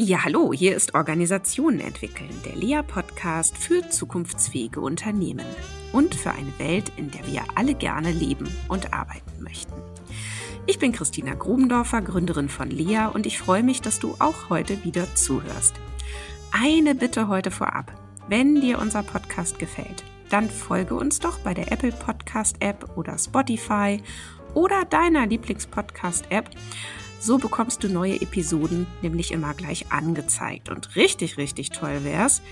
[0.00, 5.44] Ja, hallo, hier ist Organisationen entwickeln, der Lea-Podcast für zukunftsfähige Unternehmen
[5.92, 9.72] und für eine Welt, in der wir alle gerne leben und arbeiten möchten.
[10.66, 14.84] Ich bin Christina Grubendorfer, Gründerin von Lea und ich freue mich, dass du auch heute
[14.84, 15.74] wieder zuhörst.
[16.52, 17.92] Eine Bitte heute vorab.
[18.28, 23.18] Wenn dir unser Podcast gefällt, dann folge uns doch bei der Apple Podcast App oder
[23.18, 24.00] Spotify
[24.54, 26.50] oder deiner Lieblingspodcast App
[27.20, 30.68] so bekommst du neue Episoden nämlich immer gleich angezeigt.
[30.68, 32.42] Und richtig, richtig toll wär's,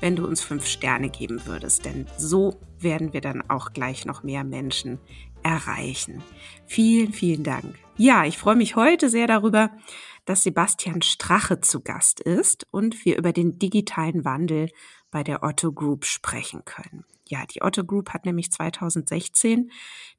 [0.00, 4.22] wenn du uns fünf Sterne geben würdest, denn so werden wir dann auch gleich noch
[4.22, 4.98] mehr Menschen
[5.42, 6.22] erreichen.
[6.66, 7.78] Vielen, vielen Dank.
[7.96, 9.70] Ja, ich freue mich heute sehr darüber,
[10.24, 14.70] dass Sebastian Strache zu Gast ist und wir über den digitalen Wandel
[15.10, 17.04] bei der Otto Group sprechen können.
[17.30, 19.70] Ja, die Otto Group hat nämlich 2016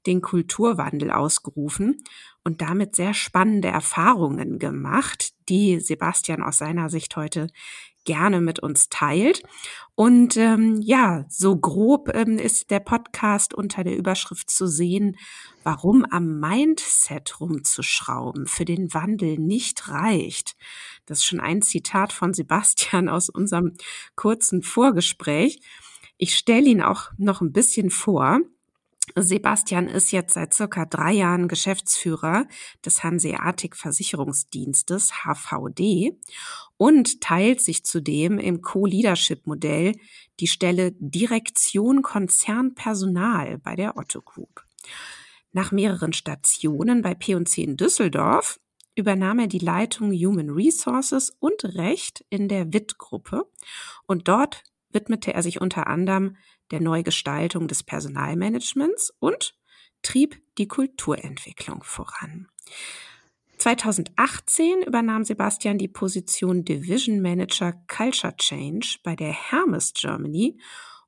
[0.08, 2.02] den Kulturwandel ausgerufen
[2.46, 7.48] und damit sehr spannende Erfahrungen gemacht, die Sebastian aus seiner Sicht heute
[8.06, 9.44] gerne mit uns teilt.
[9.94, 15.18] Und ähm, ja, so grob ähm, ist der Podcast unter der Überschrift zu sehen,
[15.64, 20.56] warum am Mindset rumzuschrauben für den Wandel nicht reicht.
[21.06, 23.74] Das ist schon ein Zitat von Sebastian aus unserem
[24.16, 25.62] kurzen Vorgespräch.
[26.24, 28.42] Ich stelle ihn auch noch ein bisschen vor.
[29.16, 32.46] Sebastian ist jetzt seit circa drei Jahren Geschäftsführer
[32.86, 36.20] des Hanseatic Versicherungsdienstes HVD
[36.78, 39.96] und teilt sich zudem im Co-Leadership-Modell
[40.40, 44.64] die Stelle Direktion Konzernpersonal bei der Otto Group.
[45.54, 48.60] Nach mehreren Stationen bei P&C in Düsseldorf
[48.94, 53.50] übernahm er die Leitung Human Resources und Recht in der WIT-Gruppe
[54.06, 54.62] und dort
[54.94, 56.38] widmete er sich unter anderem
[56.72, 59.56] der Neugestaltung des Personalmanagements und
[60.02, 62.48] trieb die Kulturentwicklung voran.
[63.58, 70.60] 2018 übernahm Sebastian die Position Division Manager Culture Change bei der Hermes Germany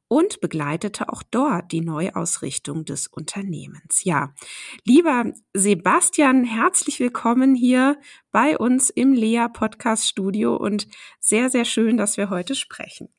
[0.07, 4.03] und begleitete auch dort die Neuausrichtung des Unternehmens.
[4.03, 4.35] Ja,
[4.85, 7.99] lieber Sebastian, herzlich willkommen hier
[8.31, 10.87] bei uns im Lea Podcast Studio und
[11.19, 13.09] sehr, sehr schön, dass wir heute sprechen.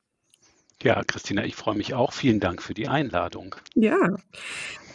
[0.82, 2.12] Ja, Christina, ich freue mich auch.
[2.12, 3.54] Vielen Dank für die Einladung.
[3.74, 4.16] Ja.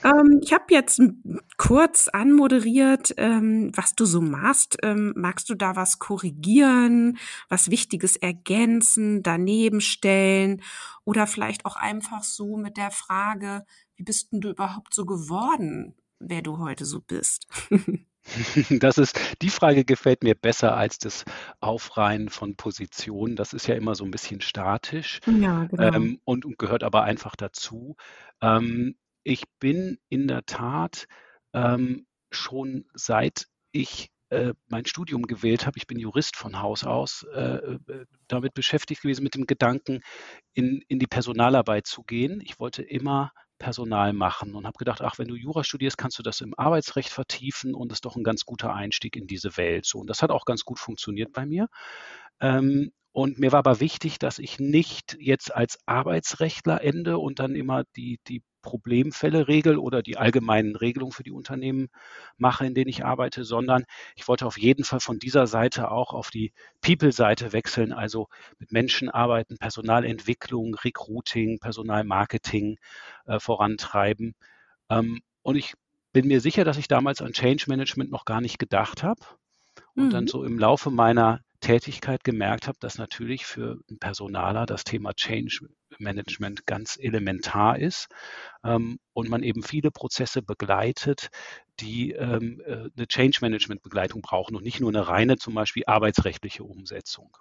[0.04, 1.02] Ähm, ich habe jetzt
[1.58, 4.78] kurz anmoderiert, ähm, was du so machst.
[4.84, 7.18] Ähm, magst du da was korrigieren,
[7.50, 10.62] was Wichtiges ergänzen, daneben stellen
[11.04, 13.66] oder vielleicht auch einfach so mit der Frage,
[13.96, 17.48] wie bist denn du überhaupt so geworden, wer du heute so bist?
[18.80, 21.26] Das ist, die Frage gefällt mir besser als das
[21.60, 23.36] Aufreihen von Positionen.
[23.36, 25.84] Das ist ja immer so ein bisschen statisch Ja, genau.
[25.84, 27.96] ähm, und, und gehört aber einfach dazu.
[28.42, 31.08] Ähm, ich bin in der Tat
[31.54, 37.26] ähm, schon seit ich äh, mein Studium gewählt habe, ich bin Jurist von Haus aus,
[37.34, 40.02] äh, äh, damit beschäftigt gewesen, mit dem Gedanken,
[40.54, 42.40] in, in die Personalarbeit zu gehen.
[42.42, 46.24] Ich wollte immer Personal machen und habe gedacht, ach, wenn du Jura studierst, kannst du
[46.24, 49.86] das im Arbeitsrecht vertiefen und das ist doch ein ganz guter Einstieg in diese Welt.
[49.86, 51.68] So, und das hat auch ganz gut funktioniert bei mir.
[52.42, 57.56] Ähm, und mir war aber wichtig, dass ich nicht jetzt als Arbeitsrechtler ende und dann
[57.56, 61.88] immer die, die Problemfälle regel oder die allgemeinen Regelungen für die Unternehmen
[62.38, 66.14] mache, in denen ich arbeite, sondern ich wollte auf jeden Fall von dieser Seite auch
[66.14, 68.28] auf die People-Seite wechseln, also
[68.60, 72.78] mit Menschen arbeiten, Personalentwicklung, Recruiting, Personalmarketing
[73.26, 74.36] äh, vorantreiben.
[74.90, 75.74] Ähm, und ich
[76.12, 79.22] bin mir sicher, dass ich damals an Change Management noch gar nicht gedacht habe.
[79.96, 80.10] Und mhm.
[80.12, 85.14] dann so im Laufe meiner Tätigkeit gemerkt habe, dass natürlich für einen Personaler das Thema
[85.14, 88.08] Change Management ganz elementar ist
[88.64, 91.30] ähm, und man eben viele Prozesse begleitet,
[91.80, 95.84] die ähm, äh, eine Change Management Begleitung brauchen und nicht nur eine reine zum Beispiel
[95.86, 97.36] arbeitsrechtliche Umsetzung.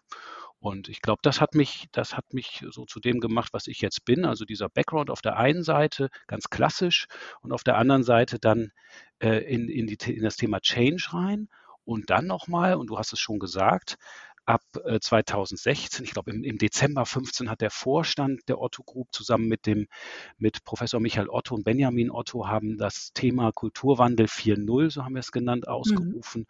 [0.60, 3.80] Und ich glaube, das hat mich, das hat mich so zu dem gemacht, was ich
[3.80, 4.24] jetzt bin.
[4.24, 7.06] Also dieser Background auf der einen Seite ganz klassisch
[7.42, 8.72] und auf der anderen Seite dann
[9.20, 11.48] äh, in, in, die, in das Thema Change rein
[11.88, 13.96] und dann nochmal, und du hast es schon gesagt,
[14.44, 14.62] ab
[15.00, 19.48] 2016, äh, ich glaube im, im, Dezember 15 hat der Vorstand der Otto Group zusammen
[19.48, 19.88] mit dem
[20.36, 25.20] mit Professor Michael Otto und Benjamin Otto haben das Thema Kulturwandel 4.0, so haben wir
[25.20, 25.72] es genannt, mhm.
[25.72, 26.40] ausgerufen.
[26.42, 26.46] Mhm.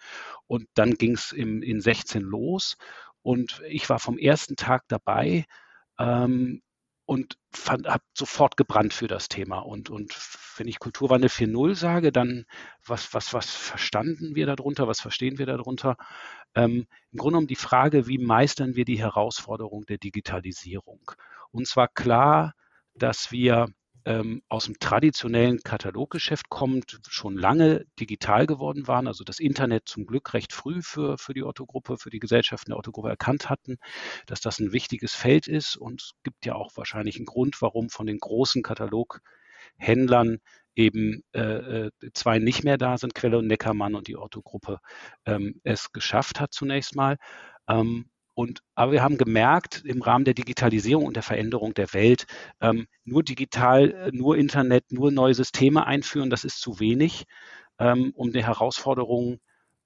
[0.48, 2.76] Und dann ging es in 16 los
[3.22, 5.44] und ich war vom ersten Tag dabei.
[6.00, 6.62] Ähm,
[7.08, 9.60] und habe sofort gebrannt für das Thema.
[9.60, 10.14] Und, und
[10.58, 12.44] wenn ich Kulturwandel 4.0 sage, dann
[12.84, 15.96] was, was, was verstanden wir darunter, was verstehen wir darunter?
[16.54, 21.00] Ähm, Im Grunde genommen die Frage, wie meistern wir die Herausforderung der Digitalisierung?
[21.50, 22.52] Und zwar klar,
[22.92, 23.68] dass wir
[24.08, 30.06] ähm, aus dem traditionellen Kataloggeschäft kommt, schon lange digital geworden waren, also das Internet zum
[30.06, 33.76] Glück recht früh für, für die Otto-Gruppe, für die Gesellschaften der Otto-Gruppe erkannt hatten,
[34.24, 37.90] dass das ein wichtiges Feld ist und es gibt ja auch wahrscheinlich einen Grund, warum
[37.90, 40.38] von den großen Kataloghändlern
[40.74, 41.40] eben äh,
[41.88, 44.78] äh, zwei nicht mehr da sind, Quelle und Neckermann und die Otto-Gruppe
[45.26, 47.18] ähm, es geschafft hat zunächst mal.
[47.68, 48.08] Ähm,
[48.38, 52.24] und, aber wir haben gemerkt, im Rahmen der Digitalisierung und der Veränderung der Welt,
[52.60, 57.24] ähm, nur digital, äh, nur Internet, nur neue Systeme einführen, das ist zu wenig.
[57.80, 59.40] Ähm, um die Herausforderungen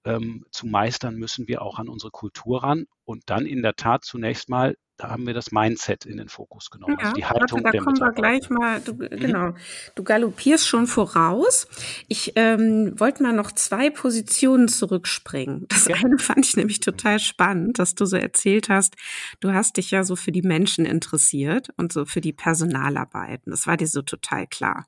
[0.05, 4.05] ähm, zu meistern, müssen wir auch an unsere Kultur ran und dann in der Tat
[4.05, 7.65] zunächst mal da haben wir das Mindset in den Fokus genommen, ja, also die Haltung
[7.65, 9.09] warte, da kommen wir gleich mal, du, mhm.
[9.11, 9.55] genau,
[9.97, 11.67] du galoppierst schon voraus.
[12.07, 15.67] Ich ähm, wollte mal noch zwei Positionen zurückspringen.
[15.69, 15.97] Das ja.
[15.97, 18.95] eine fand ich nämlich total spannend, dass du so erzählt hast,
[19.41, 23.51] du hast dich ja so für die Menschen interessiert und so für die Personalarbeiten.
[23.51, 24.87] Das war dir so total klar.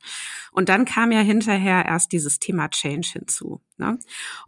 [0.52, 3.60] Und dann kam ja hinterher erst dieses Thema Change hinzu.
[3.76, 3.99] Ne?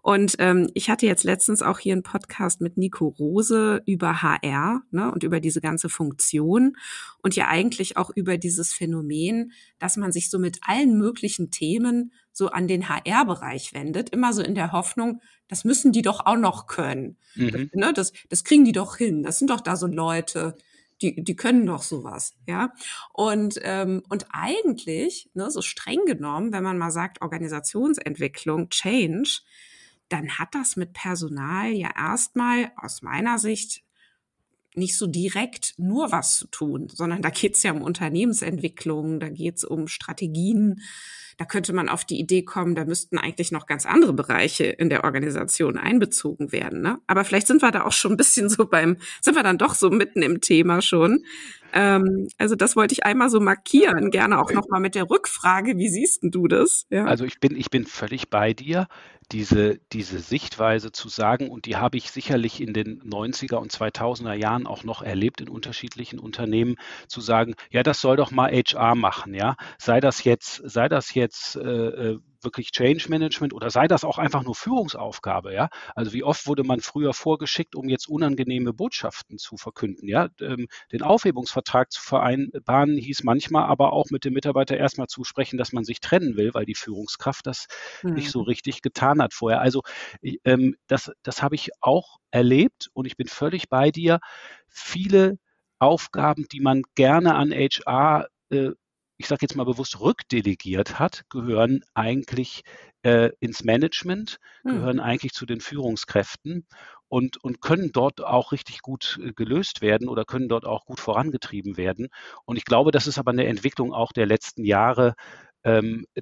[0.03, 4.83] Und ähm, ich hatte jetzt letztens auch hier einen Podcast mit Nico Rose über HR
[4.93, 6.77] ne, und über diese ganze Funktion
[7.23, 12.13] und ja eigentlich auch über dieses Phänomen, dass man sich so mit allen möglichen Themen
[12.33, 16.37] so an den HR-Bereich wendet, immer so in der Hoffnung, das müssen die doch auch
[16.37, 17.17] noch können.
[17.35, 17.51] Mhm.
[17.51, 19.23] Das, ne, das, das kriegen die doch hin.
[19.23, 20.57] Das sind doch da so Leute,
[21.03, 22.73] die, die können doch sowas, ja.
[23.13, 29.41] Und, ähm, und eigentlich, ne, so streng genommen, wenn man mal sagt, Organisationsentwicklung, Change,
[30.09, 33.83] dann hat das mit Personal ja erstmal aus meiner Sicht
[34.77, 39.29] nicht so direkt nur was zu tun, sondern da geht es ja um Unternehmensentwicklung, da
[39.29, 40.83] geht es um Strategien,
[41.37, 44.89] da könnte man auf die Idee kommen, da müssten eigentlich noch ganz andere Bereiche in
[44.89, 46.81] der Organisation einbezogen werden.
[46.81, 46.99] Ne?
[47.07, 49.75] Aber vielleicht sind wir da auch schon ein bisschen so beim, sind wir dann doch
[49.75, 51.25] so mitten im Thema schon.
[51.73, 55.89] Ähm, also das wollte ich einmal so markieren, gerne auch nochmal mit der Rückfrage, wie
[55.89, 56.87] siehst du das?
[56.91, 57.05] Ja?
[57.05, 58.87] Also ich bin, ich bin völlig bei dir
[59.33, 64.35] diese, diese Sichtweise zu sagen, und die habe ich sicherlich in den 90er und 2000er
[64.35, 66.77] Jahren auch noch erlebt in unterschiedlichen Unternehmen,
[67.09, 71.15] zu sagen, ja, das soll doch mal HR machen, ja, sei das jetzt, sei das
[71.15, 71.26] jetzt
[71.57, 75.69] äh, äh wirklich Change Management oder sei das auch einfach nur Führungsaufgabe, ja?
[75.95, 80.29] Also wie oft wurde man früher vorgeschickt, um jetzt unangenehme Botschaften zu verkünden, ja?
[80.41, 85.59] Ähm, den Aufhebungsvertrag zu vereinbaren hieß manchmal aber auch mit dem Mitarbeiter erstmal zu sprechen,
[85.59, 87.67] dass man sich trennen will, weil die Führungskraft das
[88.03, 88.15] mhm.
[88.15, 89.61] nicht so richtig getan hat vorher.
[89.61, 89.83] Also
[90.45, 94.21] ähm, das, das habe ich auch erlebt und ich bin völlig bei dir.
[94.69, 95.39] Viele
[95.79, 98.71] Aufgaben, die man gerne an HR äh,
[99.17, 102.63] ich sage jetzt mal bewusst, rückdelegiert hat, gehören eigentlich
[103.03, 104.73] äh, ins Management, hm.
[104.73, 106.67] gehören eigentlich zu den Führungskräften
[107.09, 111.01] und, und können dort auch richtig gut äh, gelöst werden oder können dort auch gut
[111.01, 112.09] vorangetrieben werden.
[112.45, 115.15] Und ich glaube, das ist aber eine Entwicklung auch der letzten Jahre,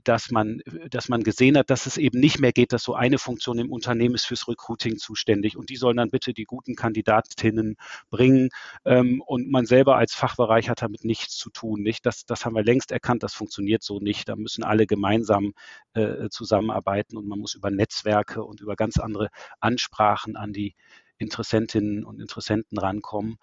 [0.04, 3.18] dass man, dass man gesehen hat, dass es eben nicht mehr geht, dass so eine
[3.18, 7.76] Funktion im Unternehmen ist fürs Recruiting zuständig und die sollen dann bitte die guten Kandidatinnen
[8.08, 8.48] bringen
[8.86, 11.82] ähm, und man selber als Fachbereich hat damit nichts zu tun.
[11.82, 12.06] Nicht?
[12.06, 14.30] Das, das haben wir längst erkannt, das funktioniert so nicht.
[14.30, 15.52] Da müssen alle gemeinsam
[15.92, 19.28] äh, zusammenarbeiten und man muss über Netzwerke und über ganz andere
[19.60, 20.74] Ansprachen an die
[21.18, 23.36] Interessentinnen und Interessenten rankommen.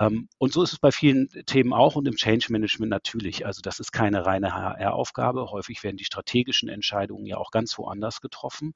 [0.00, 3.46] Ähm, und so ist es bei vielen Themen auch und im Change Management natürlich.
[3.46, 5.50] Also das ist keine reine HR-Aufgabe.
[5.50, 8.74] Häufig werden die strategischen Entscheidungen ja auch ganz woanders getroffen.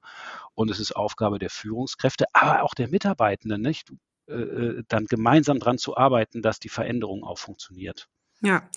[0.54, 3.92] Und es ist Aufgabe der Führungskräfte, aber auch der Mitarbeitenden, nicht?
[4.28, 8.08] Äh, äh, dann gemeinsam daran zu arbeiten, dass die Veränderung auch funktioniert.
[8.42, 8.68] Ja,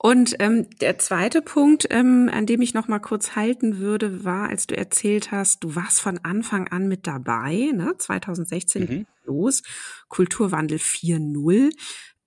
[0.00, 4.48] und ähm, der zweite Punkt, ähm, an dem ich noch mal kurz halten würde, war,
[4.48, 7.94] als du erzählt hast, du warst von Anfang an mit dabei, ne?
[7.98, 9.06] 2016 mhm.
[9.24, 9.62] los,
[10.08, 11.70] Kulturwandel 4.0.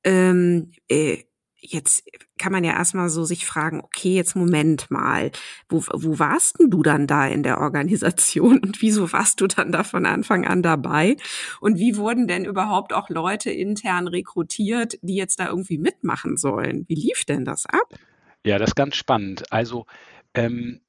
[0.03, 1.23] Ähm, äh,
[1.61, 2.03] jetzt
[2.37, 5.31] kann man ja erstmal so sich fragen, okay, jetzt Moment mal,
[5.69, 9.71] wo, wo warst denn du dann da in der Organisation und wieso warst du dann
[9.71, 11.17] da von Anfang an dabei?
[11.59, 16.85] Und wie wurden denn überhaupt auch Leute intern rekrutiert, die jetzt da irgendwie mitmachen sollen?
[16.87, 17.93] Wie lief denn das ab?
[18.43, 19.51] Ja, das ist ganz spannend.
[19.51, 19.85] Also
[20.33, 20.81] ähm,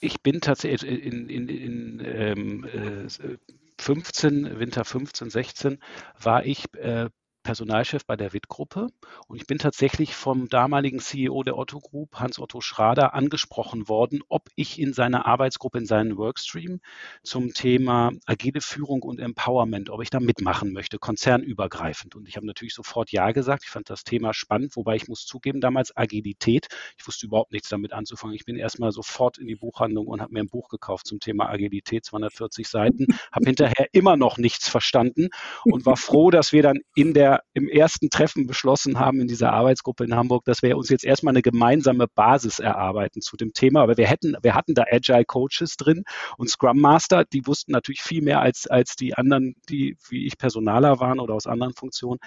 [0.00, 3.36] ich bin tatsächlich in, in, in ähm, äh,
[3.78, 5.78] 15, Winter 15, 16
[6.20, 7.10] war ich äh,
[7.46, 8.88] Personalchef bei der WIT-Gruppe
[9.28, 14.48] und ich bin tatsächlich vom damaligen CEO der Otto Group, Hans-Otto Schrader, angesprochen worden, ob
[14.56, 16.80] ich in seiner Arbeitsgruppe, in seinen Workstream
[17.22, 22.16] zum Thema agile Führung und Empowerment, ob ich da mitmachen möchte, konzernübergreifend.
[22.16, 23.62] Und ich habe natürlich sofort Ja gesagt.
[23.62, 26.66] Ich fand das Thema spannend, wobei ich muss zugeben, damals Agilität,
[26.98, 28.34] ich wusste überhaupt nichts damit anzufangen.
[28.34, 31.48] Ich bin erstmal sofort in die Buchhandlung und habe mir ein Buch gekauft zum Thema
[31.48, 35.28] Agilität, 240 Seiten, habe hinterher immer noch nichts verstanden
[35.64, 39.52] und war froh, dass wir dann in der im ersten Treffen beschlossen haben in dieser
[39.52, 43.82] Arbeitsgruppe in Hamburg, dass wir uns jetzt erstmal eine gemeinsame Basis erarbeiten zu dem Thema.
[43.82, 46.04] Aber wir hätten, wir hatten da Agile Coaches drin
[46.36, 50.38] und Scrum Master, die wussten natürlich viel mehr als, als die anderen, die wie ich
[50.38, 52.20] Personaler waren oder aus anderen Funktionen.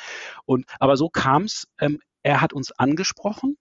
[0.46, 3.58] Und, aber so kam es, ähm, er hat uns angesprochen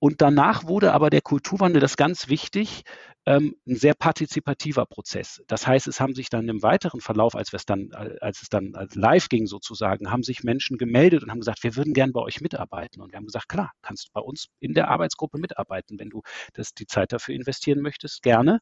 [0.00, 2.84] und danach wurde aber der Kulturwandel, das ist ganz wichtig,
[3.26, 5.42] ähm, ein sehr partizipativer Prozess.
[5.48, 7.90] Das heißt, es haben sich dann im weiteren Verlauf, als, es dann,
[8.20, 11.92] als es dann live ging sozusagen, haben sich Menschen gemeldet und haben gesagt, wir würden
[11.92, 13.02] gern bei euch mitarbeiten.
[13.02, 16.22] Und wir haben gesagt, klar, kannst du bei uns in der Arbeitsgruppe mitarbeiten, wenn du
[16.54, 18.60] das, die Zeit dafür investieren möchtest, gerne.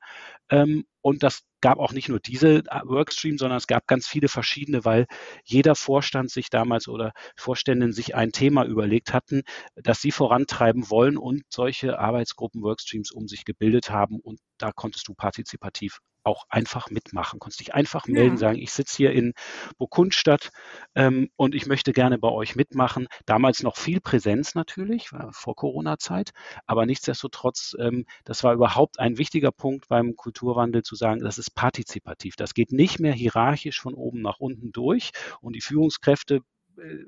[0.51, 4.27] Ähm, und das gab auch nicht nur diese äh, Workstream, sondern es gab ganz viele
[4.27, 5.07] verschiedene, weil
[5.45, 9.43] jeder Vorstand sich damals oder Vorständin sich ein Thema überlegt hatten,
[9.77, 14.19] das sie vorantreiben wollen und solche Arbeitsgruppen, Workstreams um sich gebildet haben.
[14.19, 18.39] Und da konntest du partizipativ auch einfach mitmachen, konntest dich einfach melden, ja.
[18.39, 19.33] sagen, ich sitze hier in
[19.79, 20.51] Burgundstadt
[20.95, 23.07] ähm, und ich möchte gerne bei euch mitmachen.
[23.25, 26.33] Damals noch viel Präsenz natürlich, vor Corona-Zeit,
[26.67, 31.55] aber nichtsdestotrotz, ähm, das war überhaupt ein wichtiger Punkt beim Kulturwandel zu sagen, das ist
[31.55, 32.37] partizipativ.
[32.37, 36.41] Das geht nicht mehr hierarchisch von oben nach unten durch und die Führungskräfte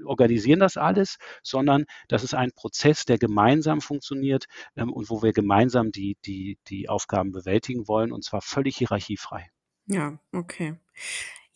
[0.04, 4.46] organisieren das alles, sondern das ist ein Prozess, der gemeinsam funktioniert
[4.76, 9.50] ähm, und wo wir gemeinsam die, die, die Aufgaben bewältigen wollen und zwar völlig hierarchiefrei.
[9.86, 10.76] Ja, okay.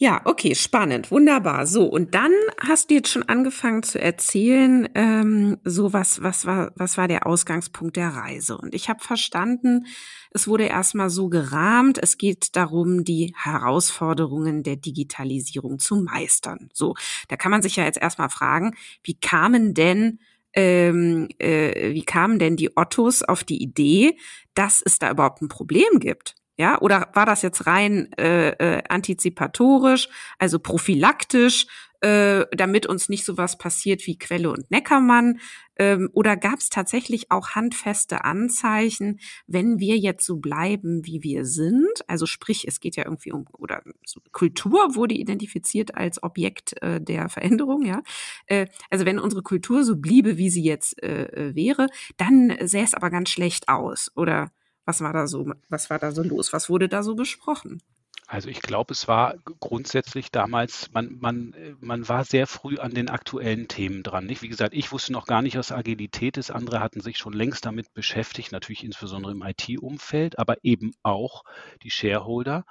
[0.02, 1.64] Ja, okay, spannend, wunderbar.
[1.64, 6.72] So, und dann hast du jetzt schon angefangen zu erzählen, ähm, so was, was war,
[6.74, 8.58] was war der Ausgangspunkt der Reise?
[8.58, 9.86] Und ich habe verstanden,
[10.32, 16.68] es wurde erstmal so gerahmt, es geht darum, die Herausforderungen der Digitalisierung zu meistern.
[16.72, 16.94] So,
[17.28, 20.18] da kann man sich ja jetzt erstmal fragen, wie kamen denn
[20.52, 24.18] ähm, äh, wie kamen denn die Ottos auf die Idee,
[24.54, 26.34] dass es da überhaupt ein Problem gibt?
[26.62, 31.66] Ja, oder war das jetzt rein äh, äh, antizipatorisch, also prophylaktisch,
[32.02, 35.40] äh, damit uns nicht sowas passiert wie Quelle und Neckermann?
[35.74, 41.44] Ähm, oder gab es tatsächlich auch handfeste Anzeichen, wenn wir jetzt so bleiben, wie wir
[41.46, 42.04] sind?
[42.06, 47.00] Also sprich, es geht ja irgendwie um, oder so Kultur wurde identifiziert als Objekt äh,
[47.00, 48.04] der Veränderung, ja.
[48.46, 51.88] Äh, also wenn unsere Kultur so bliebe, wie sie jetzt äh, äh wäre,
[52.18, 54.52] dann sähe es aber ganz schlecht aus, oder?
[54.84, 56.52] Was war da so, was war da so los?
[56.52, 57.80] Was wurde da so besprochen?
[58.26, 63.10] Also ich glaube, es war grundsätzlich damals, man, man, man war sehr früh an den
[63.10, 64.24] aktuellen Themen dran.
[64.24, 64.40] Nicht?
[64.40, 66.50] Wie gesagt, ich wusste noch gar nicht, was Agilität ist.
[66.50, 71.44] Andere hatten sich schon längst damit beschäftigt, natürlich insbesondere im IT-Umfeld, aber eben auch
[71.82, 72.64] die Shareholder.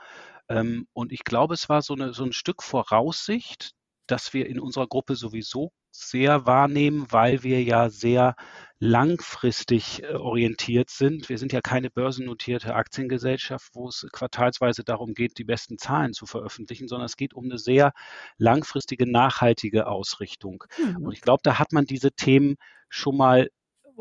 [0.50, 3.74] Ähm, und ich glaube, es war so, eine, so ein Stück Voraussicht,
[4.08, 8.36] dass wir in unserer Gruppe sowieso sehr wahrnehmen, weil wir ja sehr
[8.80, 11.30] langfristig äh, orientiert sind.
[11.30, 16.26] Wir sind ja keine börsennotierte Aktiengesellschaft, wo es quartalsweise darum geht, die besten Zahlen zu
[16.26, 17.94] veröffentlichen, sondern es geht um eine sehr
[18.38, 20.64] langfristige, nachhaltige Ausrichtung.
[20.80, 21.06] Mhm.
[21.06, 22.56] Und ich glaube, da hat man diese Themen
[22.90, 23.50] schon mal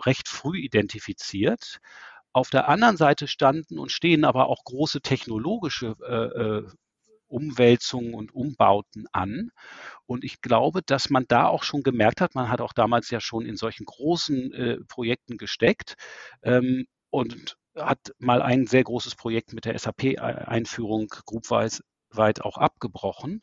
[0.06, 1.80] recht früh identifiziert.
[2.32, 6.66] Auf der anderen Seite standen und stehen aber auch große technologische äh, äh
[7.30, 9.50] Umwälzungen und Umbauten an.
[10.06, 13.20] Und ich glaube, dass man da auch schon gemerkt hat, man hat auch damals ja
[13.20, 15.96] schon in solchen großen äh, Projekten gesteckt
[16.42, 21.82] ähm, und hat mal ein sehr großes Projekt mit der SAP-Einführung groupweit
[22.42, 23.42] auch abgebrochen.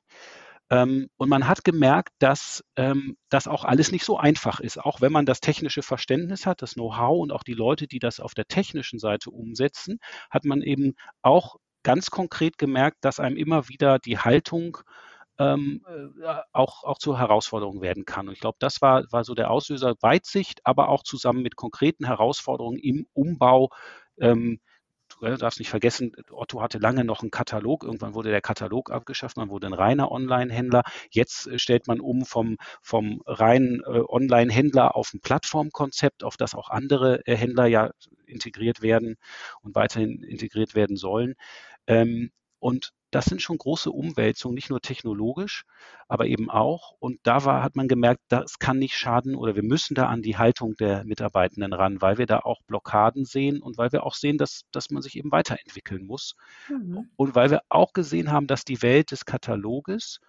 [0.69, 4.77] Ähm, und man hat gemerkt, dass ähm, das auch alles nicht so einfach ist.
[4.77, 8.19] Auch wenn man das technische Verständnis hat, das Know-how und auch die Leute, die das
[8.19, 11.55] auf der technischen Seite umsetzen, hat man eben auch
[11.87, 14.79] ganz konkret gemerkt, dass einem immer wieder die Haltung
[15.39, 18.27] ähm, äh, auch, auch zur Herausforderung werden kann.
[18.27, 22.05] Und ich glaube, das war, war so der Auslöser Weitsicht, aber auch zusammen mit konkreten
[22.05, 23.69] Herausforderungen im Umbau.
[24.19, 24.59] Ähm,
[25.21, 27.85] du darfst nicht vergessen, Otto hatte lange noch einen Katalog.
[27.85, 30.83] Irgendwann wurde der Katalog abgeschafft, man wurde ein reiner Online-Händler.
[31.09, 36.53] Jetzt äh, stellt man um vom, vom reinen äh, Online-Händler auf ein Plattformkonzept, auf das
[36.53, 37.91] auch andere äh, Händler ja
[38.25, 39.15] integriert werden
[39.61, 41.35] und weiterhin integriert werden sollen.
[41.87, 45.63] Ähm, und das sind schon große Umwälzungen, nicht nur technologisch,
[46.07, 46.93] aber eben auch.
[46.99, 50.21] Und da war, hat man gemerkt, das kann nicht schaden oder wir müssen da an
[50.21, 54.15] die Haltung der Mitarbeitenden ran, weil wir da auch Blockaden sehen und weil wir auch
[54.15, 56.35] sehen, dass, dass man sich eben weiterentwickeln muss.
[56.69, 57.09] Mhm.
[57.15, 60.19] Und weil wir auch gesehen haben, dass die Welt des Kataloges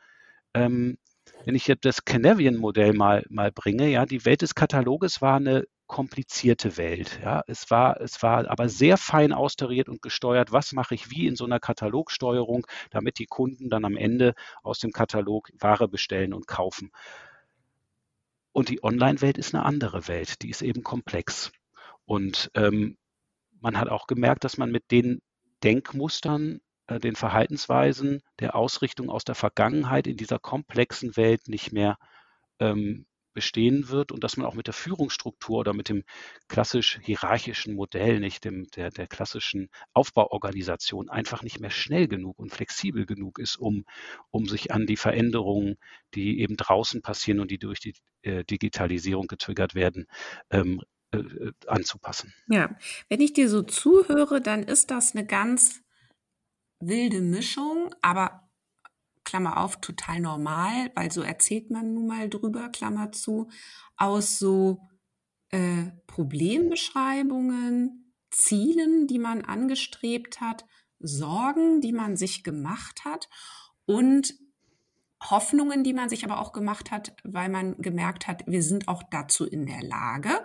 [0.54, 0.98] ähm,
[1.44, 5.64] wenn ich jetzt das Canavian-Modell mal, mal bringe, ja, die Welt des Kataloges war eine
[5.88, 7.18] komplizierte Welt.
[7.23, 10.52] Ja, es war, es war aber sehr fein austariert und gesteuert.
[10.52, 14.78] Was mache ich wie in so einer Katalogsteuerung, damit die Kunden dann am Ende aus
[14.78, 16.92] dem Katalog Ware bestellen und kaufen.
[18.52, 20.42] Und die Online-Welt ist eine andere Welt.
[20.42, 21.50] Die ist eben komplex.
[22.04, 22.97] Und ähm,
[23.61, 25.21] man hat auch gemerkt, dass man mit den
[25.64, 31.99] Denkmustern äh, den Verhaltensweisen der Ausrichtung aus der Vergangenheit in dieser komplexen Welt nicht mehr
[32.61, 36.04] ähm, bestehen wird und dass man auch mit der Führungsstruktur oder mit dem
[36.49, 42.52] klassisch hierarchischen Modell, nicht dem, der, der klassischen Aufbauorganisation einfach nicht mehr schnell genug und
[42.52, 43.85] flexibel genug ist, um,
[44.30, 45.76] um sich an die Veränderungen,
[46.14, 50.06] die eben draußen passieren und die durch die äh, Digitalisierung getriggert werden,
[50.50, 50.82] ähm,
[51.12, 52.35] äh, äh anzupassen.
[52.49, 52.76] Ja,
[53.08, 55.82] wenn ich dir so zuhöre, dann ist das eine ganz
[56.80, 58.48] wilde Mischung, aber
[59.28, 63.50] Klammer auf, total normal, weil so erzählt man nun mal drüber, Klammer zu,
[63.99, 64.88] aus so
[65.50, 70.64] äh, Problembeschreibungen, Zielen, die man angestrebt hat,
[70.99, 73.28] Sorgen, die man sich gemacht hat
[73.85, 74.32] und
[75.23, 79.02] Hoffnungen, die man sich aber auch gemacht hat, weil man gemerkt hat, wir sind auch
[79.11, 80.42] dazu in der Lage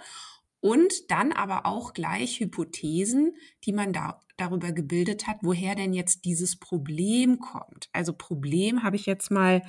[0.63, 6.23] und dann aber auch gleich Hypothesen, die man da, darüber gebildet hat, woher denn jetzt
[6.23, 7.89] dieses Problem kommt.
[7.91, 9.61] Also Problem habe ich jetzt mal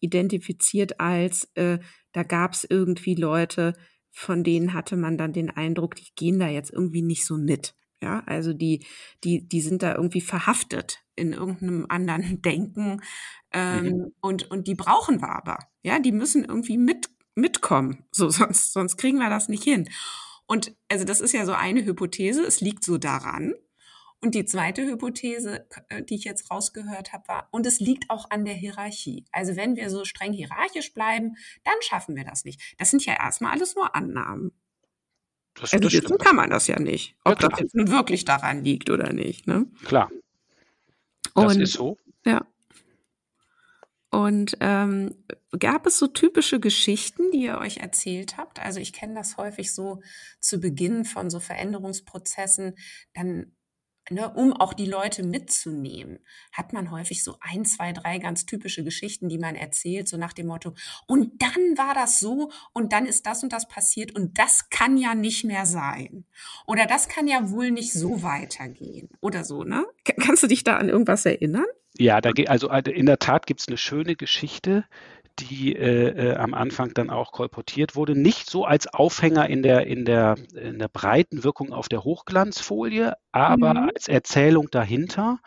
[0.00, 1.80] identifiziert als, äh,
[2.12, 3.74] da gab es irgendwie Leute,
[4.10, 7.74] von denen hatte man dann den Eindruck, die gehen da jetzt irgendwie nicht so mit.
[8.00, 8.86] Ja, also die,
[9.24, 13.02] die, die sind da irgendwie verhaftet in irgendeinem anderen Denken.
[13.52, 14.12] Ähm, mhm.
[14.22, 15.58] und, und die brauchen wir aber.
[15.82, 18.06] Ja, die müssen irgendwie mit, mitkommen.
[18.12, 19.90] So, sonst, sonst kriegen wir das nicht hin.
[20.48, 23.54] Und also das ist ja so eine Hypothese, es liegt so daran.
[24.20, 28.30] Und die zweite Hypothese, äh, die ich jetzt rausgehört habe, war, und es liegt auch
[28.30, 29.24] an der Hierarchie.
[29.30, 32.74] Also wenn wir so streng hierarchisch bleiben, dann schaffen wir das nicht.
[32.78, 34.50] Das sind ja erstmal alles nur Annahmen.
[35.54, 38.24] Das, also das wissen kann man das ja nicht, ob ja, das jetzt nun wirklich
[38.24, 39.46] daran liegt oder nicht.
[39.46, 39.66] Ne?
[39.84, 40.10] Klar.
[41.34, 41.98] Das und, ist so.
[42.24, 42.44] Ja.
[44.10, 45.14] Und ähm,
[45.58, 48.58] gab es so typische Geschichten, die ihr euch erzählt habt?
[48.58, 50.00] Also ich kenne das häufig so
[50.40, 52.74] zu Beginn von so Veränderungsprozessen,
[53.14, 53.52] dann
[54.10, 56.18] Ne, um auch die Leute mitzunehmen,
[56.52, 60.32] hat man häufig so ein, zwei, drei ganz typische Geschichten, die man erzählt, so nach
[60.32, 60.74] dem Motto,
[61.06, 64.96] und dann war das so und dann ist das und das passiert und das kann
[64.96, 66.24] ja nicht mehr sein.
[66.66, 69.10] Oder das kann ja wohl nicht so weitergehen.
[69.20, 69.84] Oder so, ne?
[70.04, 71.66] Kannst du dich da an irgendwas erinnern?
[71.98, 74.84] Ja, da geht, also in der Tat gibt es eine schöne Geschichte,
[75.40, 78.18] die äh, äh, am Anfang dann auch kolportiert wurde.
[78.18, 83.14] Nicht so als Aufhänger in der, in der, in der breiten Wirkung auf der Hochglanzfolie,
[83.32, 83.90] aber mhm.
[83.90, 85.38] als Erzählung dahinter.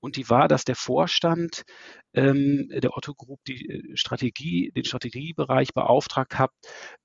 [0.00, 1.62] Und die war, dass der Vorstand
[2.12, 6.50] ähm, der Otto Group die äh, Strategie, den Strategiebereich beauftragt hat,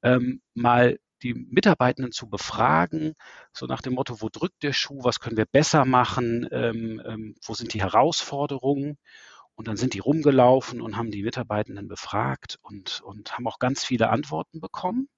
[0.02, 3.14] ähm, mal die Mitarbeitenden zu befragen,
[3.54, 7.36] so nach dem Motto, wo drückt der Schuh, was können wir besser machen, ähm, ähm,
[7.44, 8.98] wo sind die Herausforderungen.
[9.58, 13.84] Und dann sind die rumgelaufen und haben die Mitarbeitenden befragt und, und haben auch ganz
[13.84, 15.10] viele Antworten bekommen.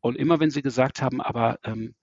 [0.00, 1.96] Und immer wenn sie gesagt haben, aber ähm,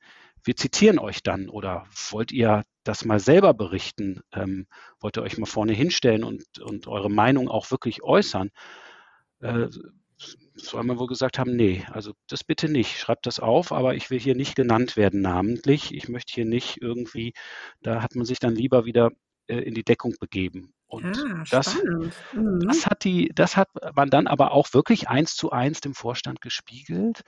[0.43, 4.67] wir zitieren euch dann oder wollt ihr das mal selber berichten, ähm,
[4.99, 8.49] wollt ihr euch mal vorne hinstellen und, und eure Meinung auch wirklich äußern,
[9.39, 9.67] äh,
[10.55, 12.99] soll man wohl gesagt haben, nee, also das bitte nicht.
[12.99, 15.93] Schreibt das auf, aber ich will hier nicht genannt werden namentlich.
[15.93, 17.33] Ich möchte hier nicht irgendwie,
[17.81, 19.11] da hat man sich dann lieber wieder
[19.47, 20.73] äh, in die Deckung begeben.
[20.91, 22.59] Und ah, das, mhm.
[22.67, 26.41] das hat die, das hat man dann aber auch wirklich eins zu eins dem Vorstand
[26.41, 27.21] gespiegelt.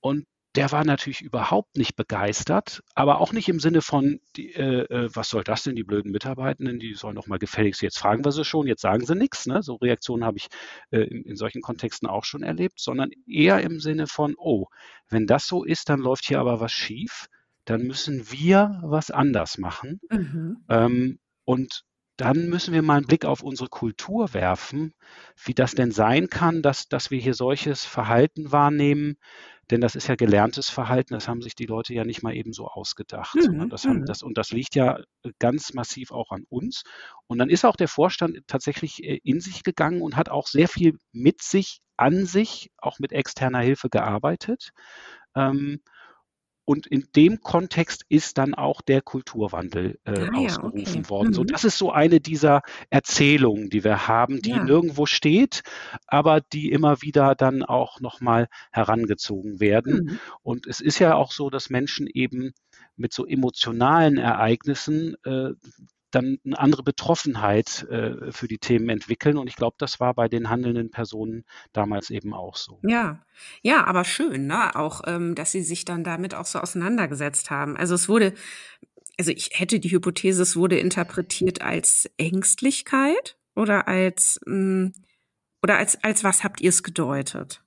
[0.00, 4.82] Und der war natürlich überhaupt nicht begeistert, aber auch nicht im Sinne von, die, äh,
[4.82, 8.22] äh, was soll das denn, die blöden Mitarbeitenden, die sollen doch mal gefälligst, jetzt fragen
[8.24, 9.46] wir sie schon, jetzt sagen sie nichts.
[9.46, 9.62] Ne?
[9.62, 10.48] So Reaktionen habe ich
[10.90, 14.66] äh, in, in, solchen Kontexten auch schon erlebt, sondern eher im Sinne von, oh,
[15.08, 17.28] wenn das so ist, dann läuft hier aber was schief,
[17.64, 20.00] dann müssen wir was anders machen.
[20.10, 20.64] Mhm.
[20.68, 21.84] Ähm, und
[22.20, 24.94] dann müssen wir mal einen Blick auf unsere Kultur werfen,
[25.44, 29.16] wie das denn sein kann, dass, dass wir hier solches Verhalten wahrnehmen,
[29.70, 32.52] denn das ist ja gelerntes Verhalten, das haben sich die Leute ja nicht mal eben
[32.52, 33.36] so ausgedacht.
[33.36, 33.68] Mhm.
[33.70, 34.04] Das haben, mhm.
[34.04, 34.98] das, und das liegt ja
[35.38, 36.82] ganz massiv auch an uns.
[37.28, 40.68] Und dann ist auch der Vorstand tatsächlich äh, in sich gegangen und hat auch sehr
[40.68, 44.70] viel mit sich, an sich, auch mit externer Hilfe gearbeitet.
[45.36, 45.80] Ähm,
[46.64, 51.10] und in dem Kontext ist dann auch der Kulturwandel äh, ah, ausgerufen ja, okay.
[51.10, 51.28] worden.
[51.28, 51.34] Mhm.
[51.34, 54.62] So, das ist so eine dieser Erzählungen, die wir haben, die ja.
[54.62, 55.62] nirgendwo steht,
[56.06, 60.04] aber die immer wieder dann auch nochmal herangezogen werden.
[60.04, 60.20] Mhm.
[60.42, 62.52] Und es ist ja auch so, dass Menschen eben
[62.96, 65.50] mit so emotionalen Ereignissen äh,
[66.10, 69.36] dann eine andere Betroffenheit äh, für die Themen entwickeln.
[69.36, 72.80] Und ich glaube, das war bei den handelnden Personen damals eben auch so.
[72.82, 73.24] Ja,
[73.62, 74.74] ja, aber schön, ne?
[74.74, 77.76] Auch, ähm, dass sie sich dann damit auch so auseinandergesetzt haben.
[77.76, 78.34] Also es wurde,
[79.18, 84.92] also ich hätte die Hypothese, es wurde interpretiert als Ängstlichkeit oder als mh, hm,
[85.62, 87.62] oder als als was habt ihr es gedeutet?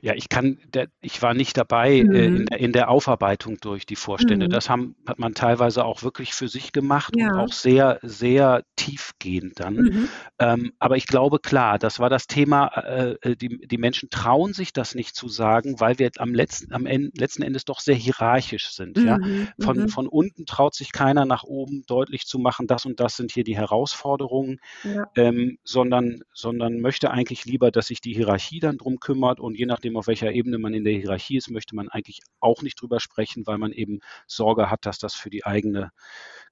[0.00, 2.14] Ja, ich kann, der, ich war nicht dabei mhm.
[2.14, 4.46] äh, in, der, in, der, Aufarbeitung durch die Vorstände.
[4.46, 4.50] Mhm.
[4.50, 7.28] Das haben, hat man teilweise auch wirklich für sich gemacht ja.
[7.28, 9.74] und auch sehr, sehr tiefgehend dann.
[9.74, 10.08] Mhm.
[10.38, 14.52] Ähm, aber ich glaube, klar, das war das Thema, äh, äh, die, die Menschen trauen
[14.52, 17.94] sich das nicht zu sagen, weil wir am letzten, am Ende, letzten Endes doch sehr
[17.94, 18.98] hierarchisch sind.
[18.98, 19.18] Ja?
[19.18, 19.48] Mhm.
[19.60, 19.88] Von, mhm.
[19.88, 23.44] von unten traut sich keiner nach oben deutlich zu machen, das und das sind hier
[23.44, 25.06] die Herausforderungen, ja.
[25.16, 29.66] ähm, sondern, sondern möchte eigentlich lieber, dass sich die Hierarchie dann drum kümmert und je
[29.66, 32.98] nachdem, auf welcher Ebene man in der Hierarchie ist, möchte man eigentlich auch nicht drüber
[32.98, 35.92] sprechen, weil man eben Sorge hat, dass das für die eigene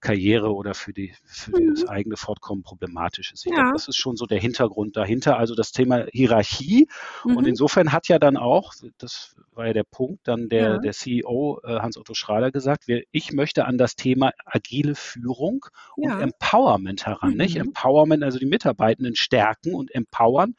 [0.04, 1.74] Karriere oder für, die, für mhm.
[1.74, 3.46] das eigene Fortkommen problematisch ist.
[3.46, 3.62] Ich ja.
[3.62, 6.86] glaube, das ist schon so der Hintergrund dahinter, also das Thema Hierarchie.
[7.24, 7.36] Mhm.
[7.36, 10.78] Und insofern hat ja dann auch, das war ja der Punkt, dann der, ja.
[10.78, 15.64] der CEO äh, Hans-Otto Schrader gesagt, wir, ich möchte an das Thema agile Führung
[15.96, 16.20] und ja.
[16.20, 17.30] Empowerment heran.
[17.30, 17.36] Mhm.
[17.38, 17.56] Nicht?
[17.56, 20.54] Empowerment, also die Mitarbeitenden stärken und empowern,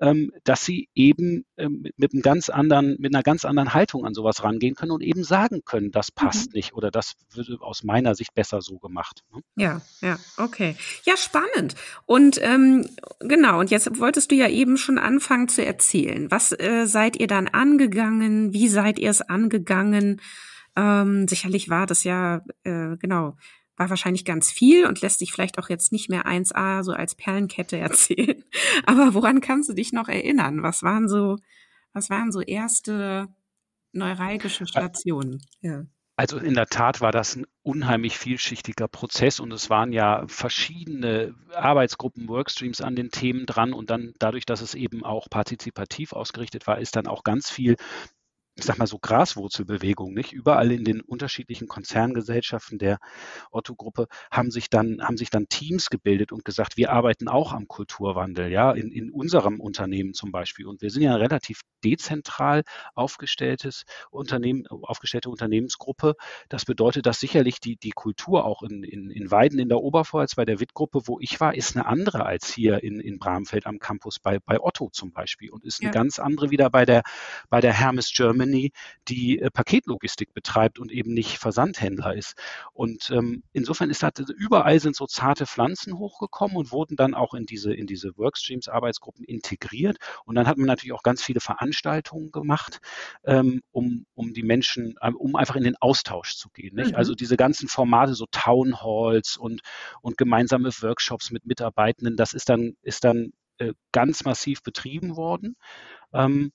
[0.00, 4.14] ähm, dass sie eben ähm, mit, einem ganz anderen, mit einer ganz anderen Haltung an
[4.14, 6.56] sowas rangehen können und eben sagen können, das passt mhm.
[6.56, 9.24] nicht oder das würde aus meiner Sicht besser so gemacht.
[9.32, 9.42] Ne?
[9.56, 10.76] Ja, ja, okay.
[11.04, 11.74] Ja, spannend.
[12.04, 12.88] Und ähm,
[13.20, 16.30] genau, und jetzt wolltest du ja eben schon anfangen zu erzählen.
[16.30, 18.52] Was äh, seid ihr dann angegangen?
[18.52, 20.20] Wie seid ihr es angegangen?
[20.76, 23.36] Ähm, sicherlich war das ja, äh, genau,
[23.76, 27.14] war wahrscheinlich ganz viel und lässt sich vielleicht auch jetzt nicht mehr 1a so als
[27.14, 28.42] Perlenkette erzählen.
[28.84, 30.62] Aber woran kannst du dich noch erinnern?
[30.62, 31.38] Was waren so,
[31.92, 33.28] was waren so erste
[33.92, 35.42] neuralgische Stationen?
[35.60, 35.84] Ja.
[36.18, 41.34] Also in der Tat war das ein unheimlich vielschichtiger Prozess und es waren ja verschiedene
[41.54, 46.66] Arbeitsgruppen, Workstreams an den Themen dran und dann dadurch, dass es eben auch partizipativ ausgerichtet
[46.66, 47.76] war, ist dann auch ganz viel
[48.58, 50.32] ich sag mal so Graswurzelbewegung, nicht?
[50.32, 52.98] Überall in den unterschiedlichen Konzerngesellschaften der
[53.50, 57.68] Otto-Gruppe haben sich dann, haben sich dann Teams gebildet und gesagt, wir arbeiten auch am
[57.68, 60.66] Kulturwandel, ja, in, in unserem Unternehmen zum Beispiel.
[60.66, 62.62] Und wir sind ja eine relativ dezentral
[62.94, 66.14] aufgestelltes Unternehmen, aufgestellte Unternehmensgruppe.
[66.48, 70.34] Das bedeutet, dass sicherlich die, die Kultur auch in, in, in Weiden in der Oberpfalz
[70.34, 73.78] bei der WIT-Gruppe, wo ich war, ist eine andere als hier in, in Bramfeld am
[73.78, 75.92] Campus bei, bei Otto zum Beispiel und ist eine ja.
[75.92, 77.02] ganz andere wieder bei der,
[77.50, 78.72] bei der Hermes Germany Germany,
[79.08, 82.34] die äh, Paketlogistik betreibt und eben nicht Versandhändler ist.
[82.72, 87.34] Und ähm, insofern ist das, überall sind so zarte Pflanzen hochgekommen und wurden dann auch
[87.34, 89.98] in diese, in diese Workstreams, Arbeitsgruppen integriert.
[90.24, 92.80] Und dann hat man natürlich auch ganz viele Veranstaltungen gemacht,
[93.24, 96.76] ähm, um, um die Menschen, äh, um einfach in den Austausch zu gehen.
[96.76, 96.94] Mhm.
[96.94, 99.62] Also diese ganzen Formate, so Town Halls und,
[100.00, 105.56] und gemeinsame Workshops mit Mitarbeitenden, das ist dann, ist dann äh, ganz massiv betrieben worden.
[106.12, 106.52] Ähm,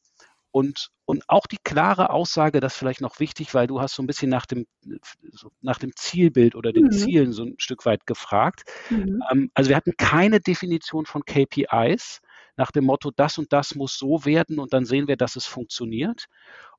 [0.51, 4.03] und, und auch die klare Aussage, das ist vielleicht noch wichtig, weil du hast so
[4.03, 4.67] ein bisschen nach dem,
[5.61, 6.91] nach dem Zielbild oder den mhm.
[6.91, 8.63] Zielen so ein Stück weit gefragt.
[8.89, 9.23] Mhm.
[9.31, 12.21] Ähm, also wir hatten keine Definition von KPIs
[12.57, 15.45] nach dem Motto, das und das muss so werden und dann sehen wir, dass es
[15.45, 16.25] funktioniert.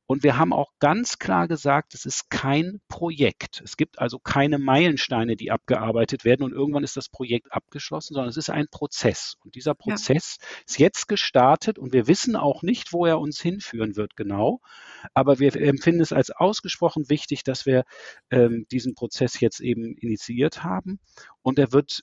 [0.07, 3.63] Und wir haben auch ganz klar gesagt, es ist kein Projekt.
[3.65, 8.31] Es gibt also keine Meilensteine, die abgearbeitet werden und irgendwann ist das Projekt abgeschlossen, sondern
[8.31, 9.37] es ist ein Prozess.
[9.45, 10.49] Und dieser Prozess ja.
[10.67, 14.61] ist jetzt gestartet und wir wissen auch nicht, wo er uns hinführen wird genau.
[15.15, 17.85] Aber wir empfinden es als ausgesprochen wichtig, dass wir
[18.31, 20.99] ähm, diesen Prozess jetzt eben initiiert haben.
[21.43, 22.03] Und er wird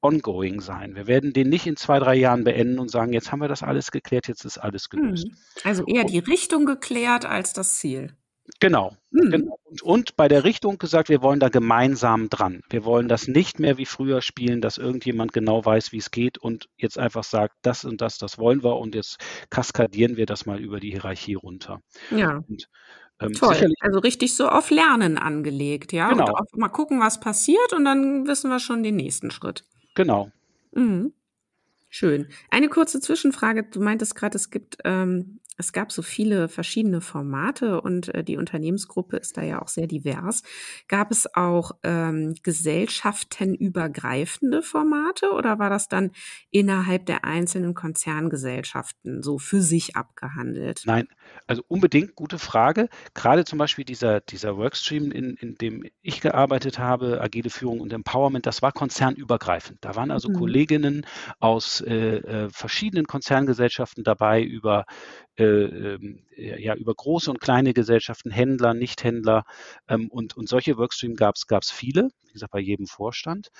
[0.00, 0.94] ongoing sein.
[0.94, 3.62] Wir werden den nicht in zwei, drei Jahren beenden und sagen, jetzt haben wir das
[3.62, 5.26] alles geklärt, jetzt ist alles gelöst.
[5.26, 5.36] Hm.
[5.64, 8.14] Also eher die Richtung geklärt als das Ziel.
[8.60, 8.96] Genau.
[9.10, 9.30] Mhm.
[9.30, 9.58] genau.
[9.64, 12.62] Und, und, bei der Richtung gesagt, wir wollen da gemeinsam dran.
[12.70, 16.38] Wir wollen das nicht mehr wie früher spielen, dass irgendjemand genau weiß, wie es geht
[16.38, 19.18] und jetzt einfach sagt, das und das, das wollen wir und jetzt
[19.50, 21.80] kaskadieren wir das mal über die Hierarchie runter.
[22.10, 22.42] Ja.
[22.48, 22.68] Und,
[23.20, 23.74] ähm, Toll.
[23.80, 26.08] Also richtig so auf Lernen angelegt, ja.
[26.10, 26.32] Genau.
[26.38, 29.64] Und mal gucken, was passiert und dann wissen wir schon den nächsten Schritt.
[29.98, 30.30] Genau.
[30.76, 31.12] Mhm.
[31.88, 32.28] Schön.
[32.50, 33.64] Eine kurze Zwischenfrage.
[33.64, 38.36] Du meintest gerade, es gibt ähm, es gab so viele verschiedene Formate und äh, die
[38.36, 40.44] Unternehmensgruppe ist da ja auch sehr divers.
[40.86, 46.12] Gab es auch ähm, gesellschaftenübergreifende Formate oder war das dann
[46.50, 50.82] innerhalb der einzelnen Konzerngesellschaften so für sich abgehandelt?
[50.86, 51.08] Nein,
[51.48, 52.88] also unbedingt gute Frage.
[53.14, 57.92] Gerade zum Beispiel dieser, dieser Workstream, in, in dem ich gearbeitet habe, agile Führung und
[57.92, 59.78] Empowerment, das war konzernübergreifend.
[59.80, 60.34] Da waren also mhm.
[60.34, 61.04] Kolleginnen
[61.40, 64.86] aus äh, äh, verschiedenen Konzerngesellschaften dabei über
[65.38, 69.44] äh, ähm, ja, über große und kleine Gesellschaften, Händler, Nichthändler
[69.88, 73.50] ähm, und, und solche Workstream gab es viele, wie gesagt, bei jedem Vorstand.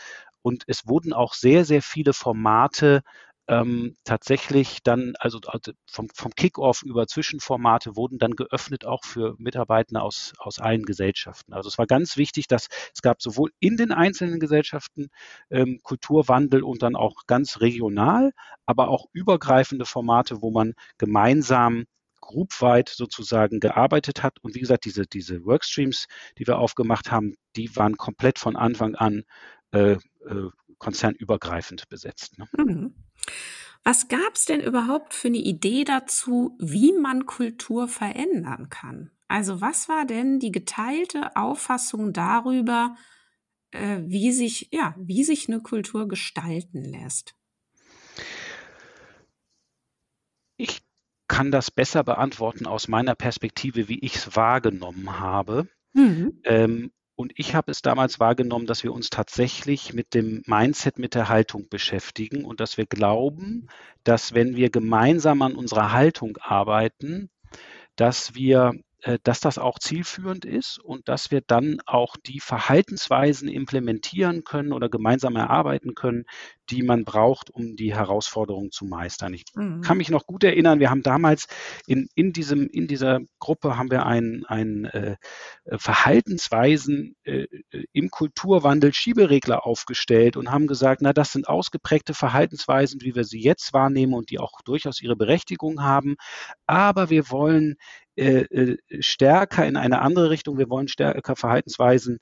[0.43, 3.03] Und es wurden auch sehr, sehr viele Formate
[3.48, 9.34] ähm, tatsächlich dann, also, also vom, vom Kickoff über Zwischenformate wurden dann geöffnet auch für
[9.38, 11.54] Mitarbeiter aus, aus allen Gesellschaften.
[11.54, 15.08] Also es war ganz wichtig, dass es gab sowohl in den einzelnen Gesellschaften
[15.50, 18.32] ähm, Kulturwandel und dann auch ganz regional,
[18.66, 21.87] aber auch übergreifende Formate, wo man gemeinsam
[22.20, 24.38] groupweit sozusagen gearbeitet hat.
[24.42, 26.06] Und wie gesagt, diese, diese Workstreams,
[26.38, 29.24] die wir aufgemacht haben, die waren komplett von Anfang an
[29.72, 32.38] äh, äh, konzernübergreifend besetzt.
[32.38, 32.49] Ne?
[32.57, 32.95] Mhm.
[33.85, 39.11] Was gab es denn überhaupt für eine Idee dazu, wie man Kultur verändern kann?
[39.29, 42.97] Also was war denn die geteilte Auffassung darüber,
[43.71, 47.35] äh, wie sich ja wie sich eine Kultur gestalten lässt?
[50.57, 50.81] Ich
[51.29, 55.69] kann das besser beantworten aus meiner Perspektive, wie ich es wahrgenommen habe.
[55.93, 56.41] Mhm.
[56.45, 61.16] Ähm, und ich habe es damals wahrgenommen, dass wir uns tatsächlich mit dem Mindset, mit
[61.16, 63.66] der Haltung beschäftigen und dass wir glauben,
[64.04, 67.28] dass wenn wir gemeinsam an unserer Haltung arbeiten,
[67.96, 68.72] dass wir
[69.22, 74.88] dass das auch zielführend ist und dass wir dann auch die Verhaltensweisen implementieren können oder
[74.88, 76.24] gemeinsam erarbeiten können,
[76.70, 79.32] die man braucht, um die Herausforderung zu meistern.
[79.34, 79.80] Ich mhm.
[79.80, 81.46] kann mich noch gut erinnern, wir haben damals
[81.87, 85.16] in, in, diesem, in dieser Gruppe haben wir ein, ein äh,
[85.76, 87.46] Verhaltensweisen äh,
[87.92, 93.40] im Kulturwandel Schieberegler aufgestellt und haben gesagt, na, das sind ausgeprägte Verhaltensweisen, wie wir sie
[93.40, 96.16] jetzt wahrnehmen und die auch durchaus ihre Berechtigung haben.
[96.66, 97.76] Aber wir wollen
[98.18, 100.59] äh, äh, stärker in eine andere Richtung.
[100.59, 102.18] Wir wollen stärker Verhaltensweisen,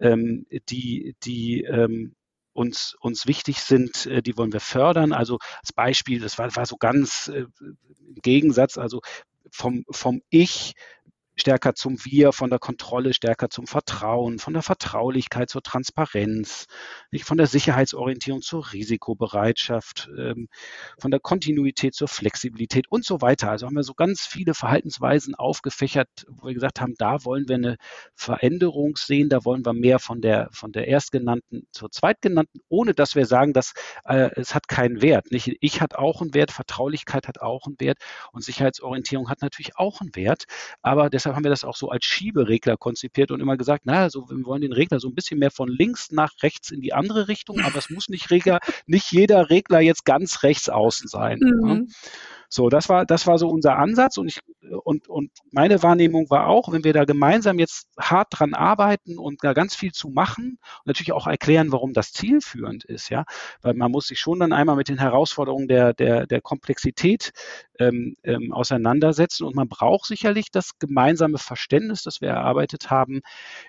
[0.00, 2.14] ähm, die, die ähm,
[2.52, 5.12] uns, uns wichtig sind, äh, die wollen wir fördern.
[5.12, 9.00] Also als Beispiel, das war, war so ganz äh, im Gegensatz, also
[9.50, 10.74] vom, vom Ich
[11.40, 16.66] stärker zum Wir, von der Kontrolle stärker zum Vertrauen, von der Vertraulichkeit zur Transparenz,
[17.10, 20.48] nicht von der Sicherheitsorientierung zur Risikobereitschaft, ähm,
[20.98, 23.50] von der Kontinuität zur Flexibilität und so weiter.
[23.50, 27.56] Also haben wir so ganz viele Verhaltensweisen aufgefächert, wo wir gesagt haben, da wollen wir
[27.56, 27.76] eine
[28.14, 33.14] Veränderung sehen, da wollen wir mehr von der von der erstgenannten zur zweitgenannten, ohne dass
[33.14, 33.72] wir sagen, dass
[34.04, 35.30] äh, es hat keinen Wert.
[35.30, 37.98] Nicht ich hat auch einen Wert, Vertraulichkeit hat auch einen Wert
[38.32, 40.44] und Sicherheitsorientierung hat natürlich auch einen Wert,
[40.82, 44.08] aber deshalb deshalb haben wir das auch so als Schieberegler konzipiert und immer gesagt, naja,
[44.08, 46.94] so, wir wollen den Regler so ein bisschen mehr von links nach rechts in die
[46.94, 51.38] andere Richtung, aber es muss nicht Regler, nicht jeder Regler jetzt ganz rechts außen sein.
[51.40, 51.68] Mhm.
[51.88, 52.08] Ja.
[52.50, 54.40] So, das war, das war so unser Ansatz und ich,
[54.84, 59.44] und, und meine Wahrnehmung war auch, wenn wir da gemeinsam jetzt hart dran arbeiten und
[59.44, 63.24] da ganz viel zu machen und natürlich auch erklären, warum das zielführend ist, ja,
[63.60, 67.32] weil man muss sich schon dann einmal mit den Herausforderungen der, der, der Komplexität
[67.78, 73.20] ähm, ähm, auseinandersetzen und man braucht sicherlich das gemeinsame Verständnis, das wir erarbeitet haben.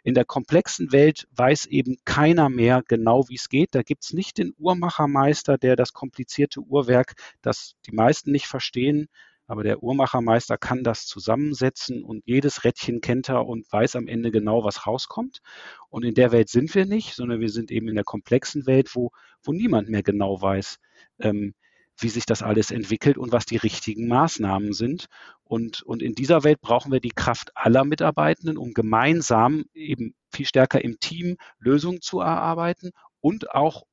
[0.04, 3.76] In der komplexen Welt weiß eben keiner mehr genau, wie es geht.
[3.76, 8.69] Da gibt es nicht den Uhrmachermeister, der das komplizierte Uhrwerk, das die meisten nicht verstehen,
[8.70, 9.08] verstehen,
[9.48, 14.30] aber der Uhrmachermeister kann das zusammensetzen und jedes Rädchen kennt er und weiß am Ende
[14.30, 15.40] genau, was rauskommt.
[15.90, 18.94] Und in der Welt sind wir nicht, sondern wir sind eben in der komplexen Welt,
[18.94, 19.10] wo,
[19.44, 20.78] wo niemand mehr genau weiß,
[21.18, 21.56] ähm,
[21.98, 25.08] wie sich das alles entwickelt und was die richtigen Maßnahmen sind.
[25.44, 30.46] Und, und in dieser Welt brauchen wir die Kraft aller Mitarbeitenden, um gemeinsam eben viel
[30.46, 33.84] stärker im Team Lösungen zu erarbeiten und auch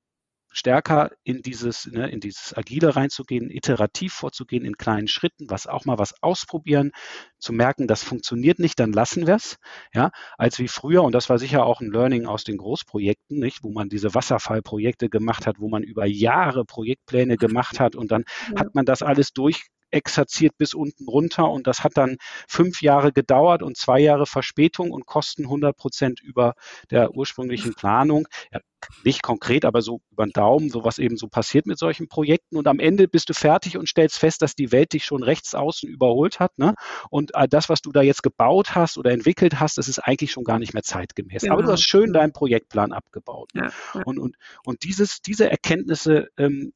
[0.56, 5.84] stärker in dieses, ne, in dieses Agile reinzugehen, iterativ vorzugehen, in kleinen Schritten, was auch
[5.84, 6.92] mal was ausprobieren,
[7.38, 9.58] zu merken, das funktioniert nicht, dann lassen wir es,
[9.92, 13.64] ja, als wie früher, und das war sicher auch ein Learning aus den Großprojekten, nicht,
[13.64, 18.24] wo man diese Wasserfallprojekte gemacht hat, wo man über Jahre Projektpläne gemacht hat und dann
[18.58, 22.16] hat man das alles durch exerziert bis unten runter und das hat dann
[22.48, 26.54] fünf Jahre gedauert und zwei Jahre Verspätung und Kosten 100 Prozent über
[26.90, 28.26] der ursprünglichen Planung.
[28.52, 28.60] Ja,
[29.04, 32.56] nicht konkret, aber so über den Daumen, so was eben so passiert mit solchen Projekten.
[32.56, 35.54] Und am Ende bist du fertig und stellst fest, dass die Welt dich schon rechts
[35.54, 36.56] außen überholt hat.
[36.58, 36.74] Ne?
[37.10, 40.44] Und das, was du da jetzt gebaut hast oder entwickelt hast, das ist eigentlich schon
[40.44, 41.42] gar nicht mehr zeitgemäß.
[41.42, 41.54] Genau.
[41.54, 43.50] Aber du hast schön deinen Projektplan abgebaut.
[43.54, 43.62] Ne?
[43.62, 44.02] Ja, ja.
[44.04, 46.72] Und, und, und dieses, diese Erkenntnisse, ähm,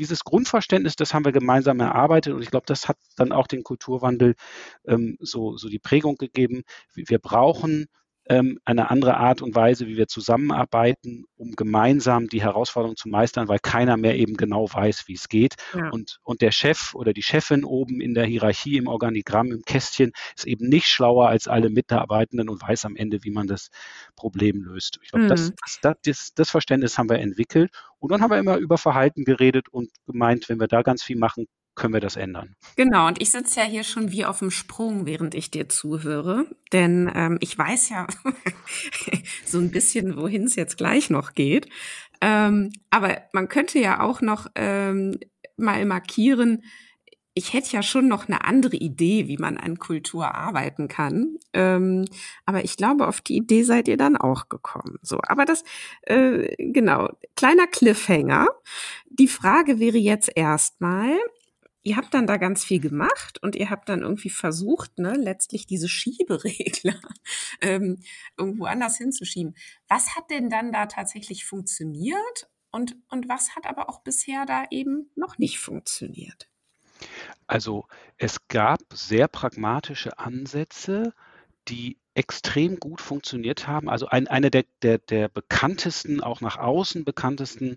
[0.00, 3.62] dieses Grundverständnis, das haben wir gemeinsam erarbeitet und ich glaube, das hat dann auch den
[3.62, 4.34] Kulturwandel
[4.86, 6.62] ähm, so, so die Prägung gegeben.
[6.94, 7.86] Wir brauchen
[8.64, 13.58] eine andere Art und Weise, wie wir zusammenarbeiten, um gemeinsam die Herausforderung zu meistern, weil
[13.58, 15.54] keiner mehr eben genau weiß, wie es geht.
[15.74, 15.90] Ja.
[15.90, 20.12] Und, und der Chef oder die Chefin oben in der Hierarchie, im Organigramm, im Kästchen
[20.36, 23.70] ist eben nicht schlauer als alle Mitarbeitenden und weiß am Ende, wie man das
[24.14, 25.00] Problem löst.
[25.02, 25.28] Ich glaube, mhm.
[25.28, 27.72] das, das, das, das Verständnis haben wir entwickelt.
[27.98, 31.18] Und dann haben wir immer über Verhalten geredet und gemeint, wenn wir da ganz viel
[31.18, 32.56] machen, können wir das ändern.
[32.76, 36.46] Genau, und ich sitze ja hier schon wie auf dem Sprung, während ich dir zuhöre.
[36.72, 38.06] Denn ähm, ich weiß ja
[39.44, 41.68] so ein bisschen, wohin es jetzt gleich noch geht.
[42.20, 45.18] Ähm, aber man könnte ja auch noch ähm,
[45.56, 46.62] mal markieren,
[47.34, 51.36] ich hätte ja schon noch eine andere Idee, wie man an Kultur arbeiten kann.
[51.52, 52.04] Ähm,
[52.44, 54.98] aber ich glaube, auf die Idee seid ihr dann auch gekommen.
[55.00, 55.62] So, aber das,
[56.02, 58.48] äh, genau, kleiner Cliffhanger.
[59.08, 61.16] Die Frage wäre jetzt erstmal,
[61.82, 65.66] ihr habt dann da ganz viel gemacht und ihr habt dann irgendwie versucht, ne, letztlich
[65.66, 67.00] diese Schieberegler
[67.60, 68.02] ähm,
[68.36, 69.54] irgendwo anders hinzuschieben.
[69.88, 74.64] Was hat denn dann da tatsächlich funktioniert und, und was hat aber auch bisher da
[74.70, 76.48] eben noch nicht funktioniert?
[77.46, 81.14] Also es gab sehr pragmatische Ansätze,
[81.70, 83.88] die extrem gut funktioniert haben.
[83.88, 87.76] Also ein, eine der, der, der bekanntesten, auch nach außen bekanntesten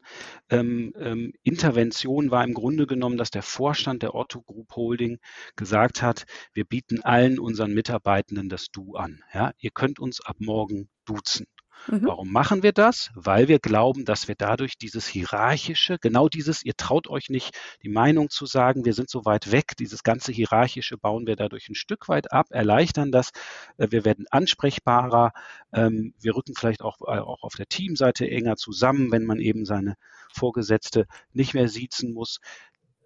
[0.50, 5.20] ähm, ähm, Interventionen war im Grunde genommen, dass der Vorstand der Otto Group Holding
[5.56, 9.24] gesagt hat, wir bieten allen unseren Mitarbeitenden das Du an.
[9.34, 9.52] Ja?
[9.60, 11.46] Ihr könnt uns ab morgen duzen.
[11.88, 12.06] Mhm.
[12.06, 13.12] Warum machen wir das?
[13.14, 17.90] Weil wir glauben, dass wir dadurch dieses hierarchische, genau dieses, ihr traut euch nicht, die
[17.90, 21.76] Meinung zu sagen, wir sind so weit weg, dieses ganze hierarchische bauen wir dadurch ein
[21.76, 23.32] Stück weit ab, erleichtern das,
[23.78, 25.34] äh, wir werden ansprechbarer,
[25.74, 29.66] ähm, wir rücken vielleicht auch, äh, auch auf der Teamseite enger zusammen, wenn man eben
[29.66, 29.96] seine
[30.34, 32.40] Vorgesetzte nicht mehr siezen muss.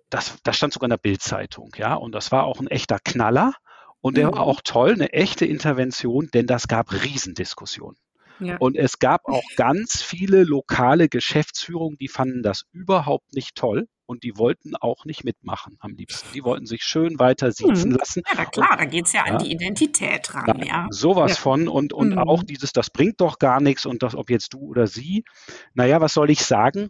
[0.09, 3.53] Das, das stand sogar in der Bildzeitung, ja, und das war auch ein echter Knaller.
[3.99, 4.35] Und der mhm.
[4.35, 7.97] war auch toll, eine echte Intervention, denn das gab Riesendiskussionen.
[8.39, 8.57] Ja.
[8.57, 14.23] Und es gab auch ganz viele lokale Geschäftsführungen, die fanden das überhaupt nicht toll und
[14.23, 16.27] die wollten auch nicht mitmachen am liebsten.
[16.33, 17.97] Die wollten sich schön weiter sitzen hm.
[17.97, 18.23] lassen.
[18.35, 20.59] Ja, klar, und, da geht es ja, ja, an die Identität ran.
[20.59, 20.87] Ja, ja.
[20.89, 21.37] Sowas ja.
[21.37, 22.19] von und, und mhm.
[22.19, 25.25] auch dieses, das bringt doch gar nichts und das, ob jetzt du oder sie.
[25.73, 26.89] Naja, was soll ich sagen?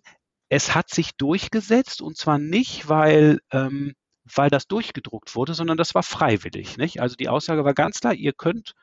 [0.50, 5.96] Es hat sich durchgesetzt und zwar nicht, weil, ähm, weil das durchgedruckt wurde, sondern das
[5.96, 6.78] war freiwillig.
[6.78, 7.02] Nicht?
[7.02, 8.74] Also die Aussage war ganz klar, ihr könnt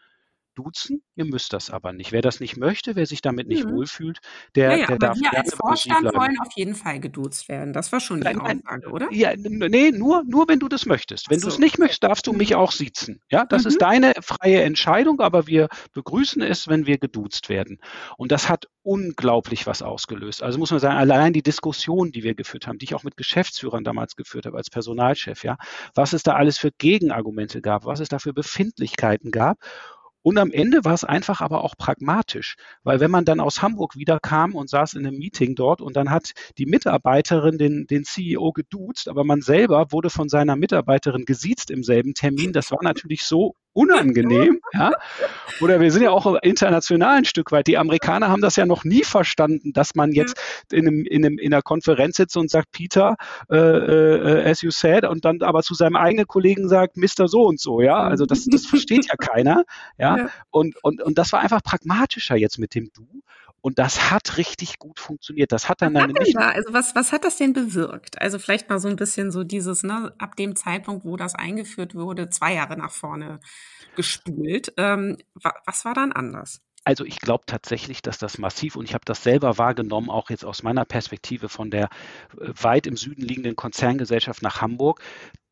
[0.55, 1.03] duzen.
[1.15, 2.13] Ihr müsst das aber nicht.
[2.13, 3.73] Wer das nicht möchte, wer sich damit nicht mhm.
[3.73, 4.19] wohlfühlt,
[4.55, 7.73] der, ja, ja, der darf wir als Vorstand wollen auf jeden Fall geduzt werden.
[7.73, 9.09] Das war schon die nein, Aussage, oder?
[9.13, 11.31] Ja, nee, nur, nur wenn du das möchtest.
[11.31, 11.49] Wenn so.
[11.49, 12.57] du es nicht möchtest, darfst du mich mhm.
[12.57, 13.21] auch siezen.
[13.31, 13.69] Ja, das mhm.
[13.69, 17.79] ist deine freie Entscheidung, aber wir begrüßen es, wenn wir geduzt werden.
[18.17, 20.43] Und das hat unglaublich was ausgelöst.
[20.43, 23.17] Also muss man sagen, allein die Diskussion, die wir geführt haben, die ich auch mit
[23.17, 25.57] Geschäftsführern damals geführt habe als Personalchef, ja,
[25.95, 29.59] was es da alles für Gegenargumente gab, was es da für Befindlichkeiten gab.
[30.25, 33.95] Und am Ende war es einfach aber auch pragmatisch, weil wenn man dann aus Hamburg
[33.95, 38.05] wieder kam und saß in einem Meeting dort und dann hat die Mitarbeiterin den, den
[38.05, 42.83] CEO geduzt, aber man selber wurde von seiner Mitarbeiterin gesiezt im selben Termin, das war
[42.83, 44.61] natürlich so unangenehm.
[44.77, 44.91] Ja?
[45.61, 47.69] Oder wir sind ja auch international ein Stück weit.
[47.69, 50.37] Die Amerikaner haben das ja noch nie verstanden, dass man jetzt
[50.73, 53.15] in, einem, in, einem, in einer Konferenz sitzt und sagt, Peter,
[53.49, 57.29] äh, äh, as you said, und dann aber zu seinem eigenen Kollegen sagt, Mr.
[57.29, 57.81] so und so.
[57.81, 59.65] Ja, also das, das versteht ja keiner.
[59.97, 60.29] Ja, ja.
[60.51, 63.07] Und, und, und das war einfach pragmatischer jetzt mit dem Du.
[63.65, 65.51] Und das hat richtig gut funktioniert.
[65.51, 66.37] Das hat dann was eine nicht.
[66.37, 66.51] Da?
[66.51, 68.21] Also was, was hat das denn bewirkt?
[68.21, 71.95] Also vielleicht mal so ein bisschen so dieses, ne, ab dem Zeitpunkt, wo das eingeführt
[71.95, 73.41] wurde, zwei Jahre nach vorne
[73.97, 74.75] gespult.
[74.77, 75.17] Ähm,
[75.65, 76.61] was war dann anders?
[76.85, 80.45] Also ich glaube tatsächlich, dass das massiv, und ich habe das selber wahrgenommen, auch jetzt
[80.45, 81.85] aus meiner Perspektive von der
[82.39, 85.01] äh, weit im Süden liegenden Konzerngesellschaft nach Hamburg,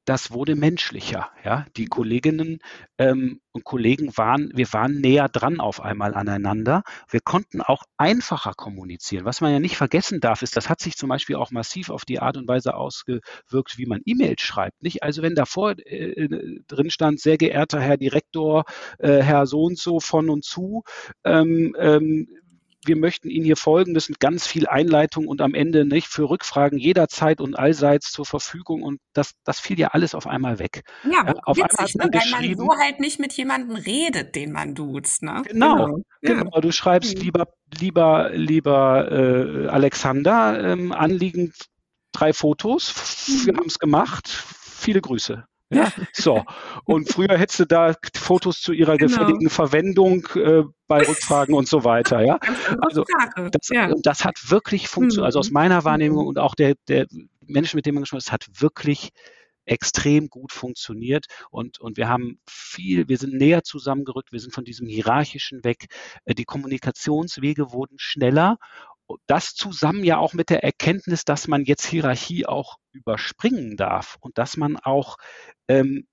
[0.05, 1.31] das wurde menschlicher.
[1.45, 1.67] Ja?
[1.77, 2.59] Die Kolleginnen
[2.99, 6.83] ähm, und Kollegen waren, wir waren näher dran auf einmal aneinander.
[7.09, 9.25] Wir konnten auch einfacher kommunizieren.
[9.25, 12.05] Was man ja nicht vergessen darf, ist, das hat sich zum Beispiel auch massiv auf
[12.05, 14.83] die Art und Weise ausgewirkt, wie man E-Mails schreibt.
[14.83, 15.03] Nicht?
[15.03, 16.29] Also wenn davor äh,
[16.67, 18.65] drin stand, sehr geehrter Herr Direktor,
[18.99, 20.83] äh, Herr so und so von und zu,
[21.25, 22.29] ähm, ähm,
[22.85, 26.29] wir möchten Ihnen hier folgen, das sind ganz viel Einleitung und am Ende nicht für
[26.29, 30.83] Rückfragen jederzeit und allseits zur Verfügung und das, das fiel ja alles auf einmal weg.
[31.05, 32.21] Ja, ja auf witzig, einmal ne?
[32.21, 35.23] weil man so halt nicht mit jemandem redet, den man duzt.
[35.23, 35.43] Ne?
[35.47, 36.03] Genau, genau.
[36.21, 36.51] genau.
[36.55, 36.61] Ja.
[36.61, 37.23] Du schreibst mhm.
[37.23, 41.55] lieber, lieber, lieber äh, Alexander, ähm, anliegend
[42.13, 43.47] drei Fotos, mhm.
[43.47, 45.45] wir haben es gemacht, viele Grüße.
[45.73, 46.45] Ja, so.
[46.85, 49.11] Und früher hättest du da Fotos zu ihrer genau.
[49.11, 52.25] gefälligen Verwendung äh, bei Rückfragen und so weiter.
[52.25, 52.39] Ja,
[52.81, 53.05] also
[53.51, 53.91] das, ja.
[54.03, 55.27] das hat wirklich funktioniert.
[55.27, 55.55] Also aus mhm.
[55.55, 57.07] meiner Wahrnehmung und auch der, der
[57.47, 59.11] Menschen, mit denen man gesprochen hat, es hat wirklich
[59.65, 64.65] extrem gut funktioniert und, und wir haben viel, wir sind näher zusammengerückt, wir sind von
[64.65, 65.87] diesem Hierarchischen weg,
[66.25, 68.59] äh, die Kommunikationswege wurden schneller
[69.27, 74.39] das zusammen ja auch mit der Erkenntnis, dass man jetzt Hierarchie auch überspringen darf und
[74.39, 75.17] dass man auch
[75.69, 76.07] ähm,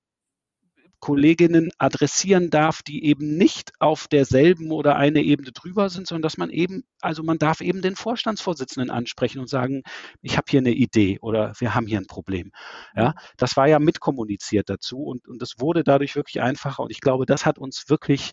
[1.00, 6.38] Kolleginnen adressieren darf, die eben nicht auf derselben oder eine Ebene drüber sind, sondern dass
[6.38, 9.84] man eben, also man darf eben den Vorstandsvorsitzenden ansprechen und sagen,
[10.22, 12.52] ich habe hier eine Idee oder wir haben hier ein Problem.
[12.96, 17.00] Ja, das war ja mitkommuniziert dazu und, und das wurde dadurch wirklich einfacher und ich
[17.00, 18.32] glaube, das hat uns wirklich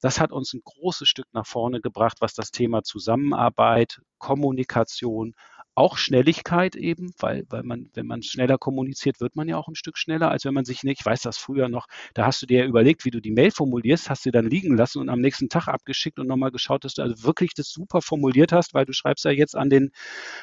[0.00, 5.34] das hat uns ein großes Stück nach vorne gebracht, was das Thema Zusammenarbeit, Kommunikation,
[5.74, 9.76] auch Schnelligkeit eben, weil, weil man, wenn man schneller kommuniziert, wird man ja auch ein
[9.76, 12.46] Stück schneller, als wenn man sich nicht, ich weiß das früher noch, da hast du
[12.46, 15.20] dir ja überlegt, wie du die Mail formulierst, hast sie dann liegen lassen und am
[15.20, 18.84] nächsten Tag abgeschickt und nochmal geschaut, dass du also wirklich das super formuliert hast, weil
[18.84, 19.90] du schreibst ja jetzt an den,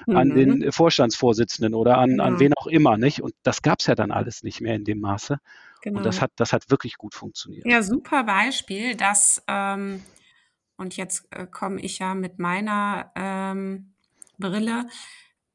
[0.07, 0.17] mhm.
[0.17, 2.23] an den Vorstandsvorsitzenden oder an, ja.
[2.23, 3.21] an wen auch immer, nicht?
[3.21, 5.37] Und das gab es ja dann alles nicht mehr in dem Maße.
[5.81, 5.99] Genau.
[5.99, 7.65] Und das hat, das hat wirklich gut funktioniert.
[7.65, 10.03] Ja, super Beispiel, dass, ähm,
[10.77, 13.93] und jetzt äh, komme ich ja mit meiner ähm,
[14.37, 14.87] Brille,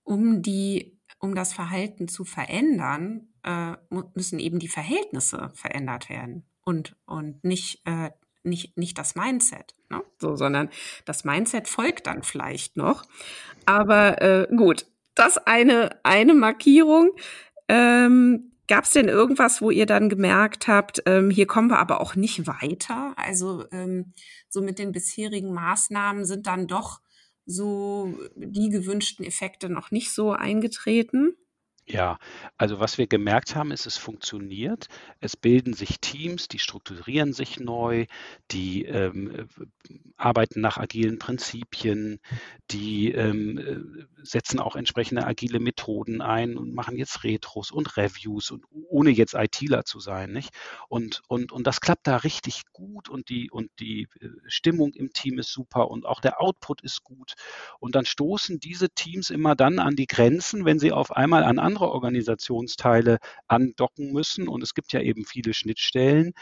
[0.02, 3.76] um die, um das Verhalten zu verändern, äh,
[4.14, 8.10] müssen eben die Verhältnisse verändert werden und, und nicht, äh,
[8.44, 10.02] nicht, nicht das Mindset, ne?
[10.18, 10.70] so, sondern
[11.04, 13.04] das Mindset folgt dann vielleicht noch.
[13.66, 17.10] Aber äh, gut, das eine, eine Markierung.
[17.68, 22.00] Ähm, Gab es denn irgendwas, wo ihr dann gemerkt habt, ähm, hier kommen wir aber
[22.00, 23.12] auch nicht weiter?
[23.18, 24.14] Also ähm,
[24.48, 27.02] so mit den bisherigen Maßnahmen sind dann doch
[27.44, 31.36] so die gewünschten Effekte noch nicht so eingetreten?
[31.84, 32.18] Ja,
[32.56, 34.86] also was wir gemerkt haben, ist, es funktioniert.
[35.18, 38.06] Es bilden sich Teams, die strukturieren sich neu,
[38.52, 39.48] die ähm,
[40.16, 42.20] arbeiten nach agilen Prinzipien,
[42.70, 48.52] die ähm, äh, setzen auch entsprechende agile Methoden ein und machen jetzt Retros und Reviews
[48.52, 50.50] und ohne jetzt ITler zu sein, nicht?
[50.88, 55.12] Und, und, und das klappt da richtig gut und die, und die äh, Stimmung im
[55.12, 57.34] Team ist super und auch der Output ist gut.
[57.80, 61.58] Und dann stoßen diese Teams immer dann an die Grenzen, wenn sie auf einmal an
[61.58, 63.18] andere Organisationsteile
[63.48, 64.48] andocken müssen.
[64.48, 66.32] Und es gibt ja eben viele Schnittstellen,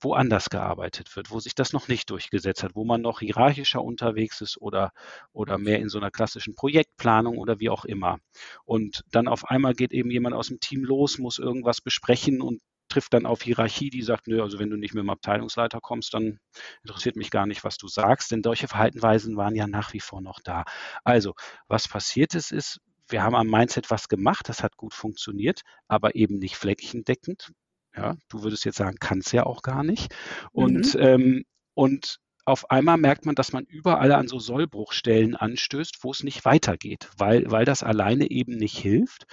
[0.00, 3.82] wo anders gearbeitet wird, wo sich das noch nicht durchgesetzt hat, wo man noch hierarchischer
[3.82, 4.92] unterwegs ist oder,
[5.32, 8.18] oder mehr in so einer klassischen Projektplanung oder wie auch immer.
[8.64, 12.60] Und dann auf einmal geht eben jemand aus dem Team los, muss irgendwas besprechen und
[12.88, 16.12] trifft dann auf Hierarchie, die sagt, nö, also wenn du nicht mit dem Abteilungsleiter kommst,
[16.12, 16.40] dann
[16.82, 20.20] interessiert mich gar nicht, was du sagst, denn solche Verhaltenweisen waren ja nach wie vor
[20.20, 20.64] noch da.
[21.04, 21.34] Also,
[21.68, 22.80] was passiert ist, ist,
[23.12, 27.52] wir haben am Mindset was gemacht, das hat gut funktioniert, aber eben nicht flächendeckend.
[27.96, 30.14] Ja, du würdest jetzt sagen, kann es ja auch gar nicht.
[30.52, 31.00] Und, mhm.
[31.00, 31.44] ähm,
[31.74, 36.44] und auf einmal merkt man, dass man überall an so Sollbruchstellen anstößt, wo es nicht
[36.44, 39.26] weitergeht, weil, weil das alleine eben nicht hilft.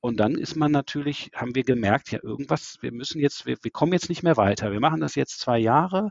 [0.00, 3.70] Und dann ist man natürlich, haben wir gemerkt, ja, irgendwas, wir müssen jetzt, wir, wir
[3.70, 4.70] kommen jetzt nicht mehr weiter.
[4.70, 6.10] Wir machen das jetzt zwei Jahre,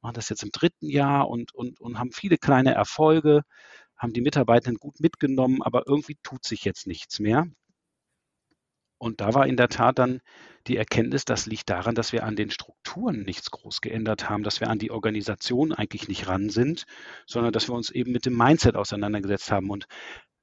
[0.00, 3.42] machen das jetzt im dritten Jahr und, und, und haben viele kleine Erfolge
[3.98, 7.46] haben die Mitarbeitenden gut mitgenommen, aber irgendwie tut sich jetzt nichts mehr.
[8.98, 10.20] Und da war in der Tat dann
[10.66, 14.60] die Erkenntnis, das liegt daran, dass wir an den Strukturen nichts groß geändert haben, dass
[14.60, 16.84] wir an die Organisation eigentlich nicht ran sind,
[17.26, 19.70] sondern dass wir uns eben mit dem Mindset auseinandergesetzt haben.
[19.70, 19.86] Und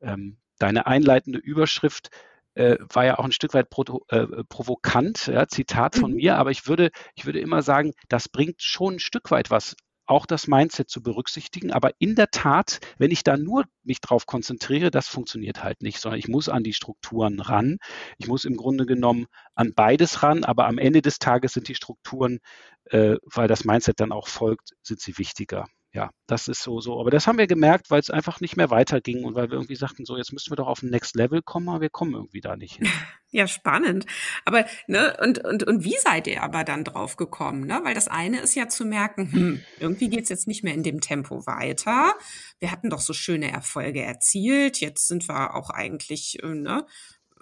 [0.01, 2.09] ähm, deine einleitende Überschrift
[2.55, 6.17] äh, war ja auch ein Stück weit provo äh, provokant, ja, Zitat von mhm.
[6.17, 9.75] mir, aber ich würde, ich würde immer sagen, das bringt schon ein Stück weit was
[10.05, 11.71] auch das Mindset zu berücksichtigen.
[11.71, 15.99] Aber in der Tat, wenn ich da nur mich drauf konzentriere, das funktioniert halt nicht,
[15.99, 17.77] sondern ich muss an die Strukturen ran.
[18.17, 21.75] Ich muss im Grunde genommen an beides ran, aber am Ende des Tages sind die
[21.75, 22.39] Strukturen,
[22.85, 25.65] äh, weil das Mindset dann auch folgt, sind sie wichtiger
[25.95, 26.99] ja, das ist so, so.
[26.99, 29.77] Aber das haben wir gemerkt, weil es einfach nicht mehr weiterging und weil wir irgendwie
[29.77, 32.41] sagten, so, jetzt müssten wir doch auf ein Next Level kommen, aber wir kommen irgendwie
[32.41, 32.87] da nicht hin.
[33.31, 34.05] Ja, spannend.
[34.45, 37.81] Aber, ne, und, und, und wie seid ihr aber dann drauf gekommen, ne?
[37.83, 41.01] Weil das eine ist ja zu merken, hm, irgendwie geht's jetzt nicht mehr in dem
[41.01, 42.13] Tempo weiter.
[42.59, 44.79] Wir hatten doch so schöne Erfolge erzielt.
[44.79, 46.85] Jetzt sind wir auch eigentlich, äh, ne,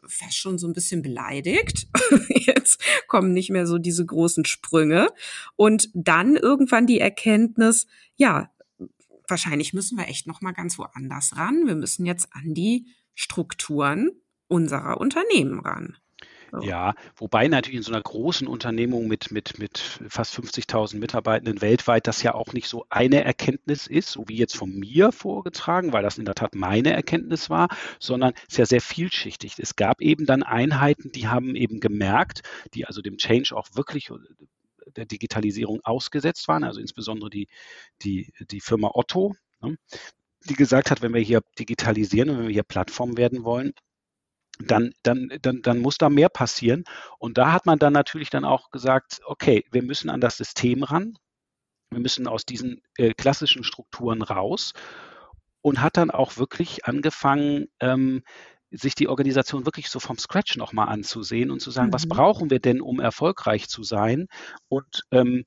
[0.08, 1.88] fast schon so ein bisschen beleidigt.
[2.30, 5.10] Jetzt kommen nicht mehr so diese großen Sprünge.
[5.56, 8.51] Und dann irgendwann die Erkenntnis, ja,
[9.28, 11.66] wahrscheinlich müssen wir echt noch mal ganz woanders ran.
[11.66, 14.12] Wir müssen jetzt an die Strukturen
[14.47, 15.97] unserer Unternehmen ran.
[16.62, 22.06] Ja, wobei natürlich in so einer großen Unternehmung mit, mit, mit fast 50.000 Mitarbeitenden weltweit
[22.06, 26.04] das ja auch nicht so eine Erkenntnis ist, so wie jetzt von mir vorgetragen, weil
[26.04, 29.56] das in der Tat meine Erkenntnis war, sondern es ist ja sehr vielschichtig.
[29.58, 32.41] Es gab eben dann Einheiten, die haben eben gemerkt,
[32.74, 34.12] die also dem Change auch wirklich
[34.95, 37.47] der Digitalisierung ausgesetzt waren, also insbesondere die,
[38.04, 39.78] die, die Firma Otto, ne,
[40.49, 43.74] die gesagt hat, wenn wir hier digitalisieren und wenn wir hier Plattform werden wollen,
[44.68, 46.84] dann, dann, dann, dann muss da mehr passieren.
[47.20, 50.84] Und da hat man dann natürlich dann auch gesagt, okay, wir müssen an das System
[50.84, 51.18] ran,
[51.89, 54.74] wir müssen aus diesen äh, klassischen Strukturen raus
[55.61, 58.24] und hat dann auch wirklich angefangen, ähm,
[58.72, 61.93] sich die Organisation wirklich so vom Scratch nochmal anzusehen und zu sagen, mhm.
[61.93, 64.28] was brauchen wir denn, um erfolgreich zu sein?
[64.68, 65.45] Und ähm,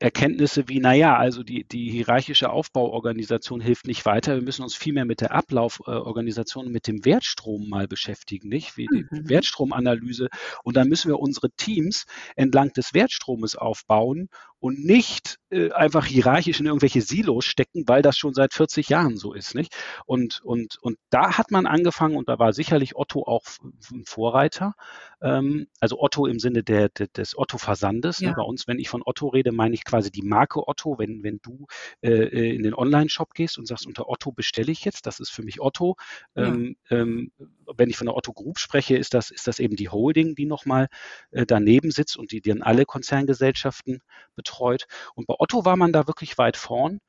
[0.00, 4.36] Erkenntnisse wie, naja, also die, die hierarchische Aufbauorganisation hilft nicht weiter.
[4.36, 8.76] Wir müssen uns viel mehr mit der Ablauforganisation, mit dem Wertstrom mal beschäftigen, nicht?
[8.76, 9.28] Wie die mhm.
[9.28, 10.28] Wertstromanalyse.
[10.62, 14.28] Und dann müssen wir unsere Teams entlang des Wertstromes aufbauen
[14.60, 19.16] und nicht äh, einfach hierarchisch in irgendwelche Silos stecken, weil das schon seit 40 Jahren
[19.16, 19.74] so ist, nicht?
[20.04, 23.44] Und, und, und da hat man angefangen und da war sicherlich Otto auch
[23.92, 24.74] ein Vorreiter.
[25.22, 28.20] Ähm, also Otto im Sinne der, der des Otto-Versandes.
[28.20, 28.26] Ne?
[28.26, 28.30] Ja.
[28.30, 28.36] Ne?
[28.36, 30.98] Bei uns, wenn ich von Otto rede, meine ich quasi die Marke Otto.
[30.98, 31.66] Wenn, wenn du
[32.02, 35.30] äh, äh, in den Online-Shop gehst und sagst, unter Otto bestelle ich jetzt, das ist
[35.30, 35.96] für mich Otto.
[36.34, 36.44] Ja.
[36.44, 37.32] Ähm, ähm,
[37.76, 40.46] wenn ich von der Otto Group spreche, ist das, ist das eben die Holding, die
[40.46, 40.88] nochmal
[41.30, 44.00] äh, daneben sitzt und die dann alle Konzerngesellschaften
[44.34, 44.86] betreut.
[45.14, 47.00] Und bei Otto war man da wirklich weit vorn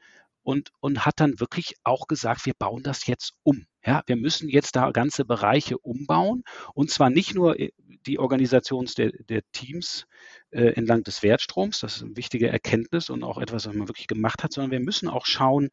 [0.49, 3.67] und, und hat dann wirklich auch gesagt, wir bauen das jetzt um.
[3.85, 6.43] Ja, wir müssen jetzt da ganze Bereiche umbauen
[6.73, 7.69] und zwar nicht nur äh,
[8.07, 10.07] die Organisation der, der Teams
[10.49, 14.07] äh, entlang des Wertstroms, das ist eine wichtige Erkenntnis und auch etwas, was man wirklich
[14.07, 15.69] gemacht hat, sondern wir müssen auch schauen,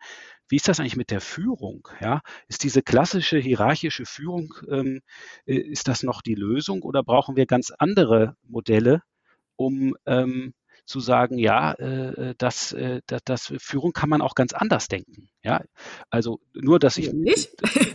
[0.51, 1.89] wie ist das eigentlich mit der Führung?
[2.03, 5.01] Ja, ist diese klassische hierarchische Führung, ähm,
[5.47, 9.01] äh, ist das noch die Lösung oder brauchen wir ganz andere Modelle,
[9.57, 10.53] um ähm,
[10.87, 15.29] zu sagen, ja, äh, das, äh, das, das Führung kann man auch ganz anders denken.
[15.43, 15.63] Ja,
[16.11, 17.51] also nur, dass ich nicht?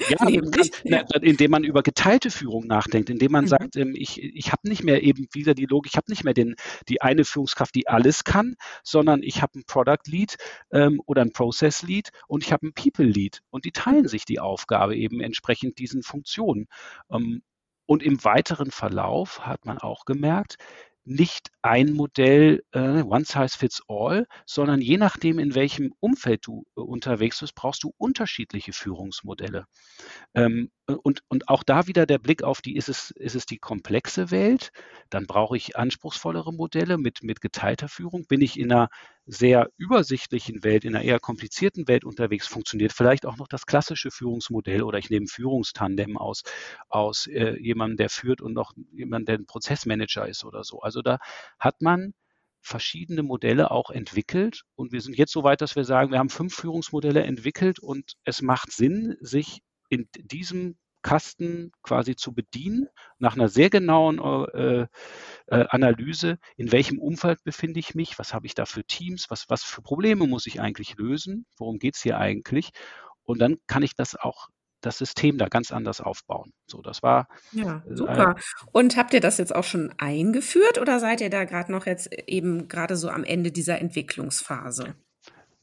[0.10, 3.50] ja, kann, na, indem man über geteilte Führung nachdenkt, indem man mhm.
[3.50, 6.34] sagt, ähm, ich, ich habe nicht mehr eben wieder die Logik, ich habe nicht mehr
[6.34, 6.56] den,
[6.89, 10.38] die eine Führungskraft, die alles kann, sondern ich habe ein Product Lead
[10.72, 14.26] ähm, oder ein Process Lead und ich habe ein People Lead und die teilen sich
[14.26, 16.68] die Aufgabe eben entsprechend diesen Funktionen.
[17.10, 17.42] Ähm,
[17.86, 20.56] und im weiteren Verlauf hat man auch gemerkt,
[21.04, 26.64] nicht ein Modell, äh, one size fits all, sondern je nachdem, in welchem Umfeld du
[26.76, 29.66] äh, unterwegs bist, brauchst du unterschiedliche Führungsmodelle.
[30.36, 33.58] Ähm, und, und auch da wieder der Blick auf die, ist es, ist es die
[33.58, 34.72] komplexe Welt?
[35.10, 38.26] Dann brauche ich anspruchsvollere Modelle mit, mit geteilter Führung.
[38.28, 38.89] Bin ich in einer
[39.26, 44.12] sehr übersichtlichen Welt, in einer eher komplizierten Welt unterwegs, funktioniert vielleicht auch noch das klassische
[44.12, 46.44] Führungsmodell oder ich nehme Führungstandem aus,
[46.89, 50.80] aus äh, jemandem, der führt und noch jemand, der ein Prozessmanager ist oder so.
[50.80, 51.20] Also da
[51.60, 52.14] hat man
[52.62, 56.30] verschiedene Modelle auch entwickelt und wir sind jetzt so weit, dass wir sagen, wir haben
[56.30, 62.88] fünf Führungsmodelle entwickelt und es macht Sinn, sich in diesem Kasten quasi zu bedienen,
[63.18, 64.20] nach einer sehr genauen
[64.54, 64.88] äh,
[65.47, 69.49] äh, Analyse, in welchem Umfeld befinde ich mich, was habe ich da für Teams, was,
[69.49, 72.72] was für Probleme muss ich eigentlich lösen, worum geht es hier eigentlich.
[73.24, 74.49] Und dann kann ich das auch
[74.82, 76.54] das System da ganz anders aufbauen.
[76.66, 77.28] So, das war.
[77.52, 78.36] Ja, äh, super.
[78.36, 81.86] Äh, Und habt ihr das jetzt auch schon eingeführt oder seid ihr da gerade noch
[81.86, 84.95] jetzt eben gerade so am Ende dieser Entwicklungsphase?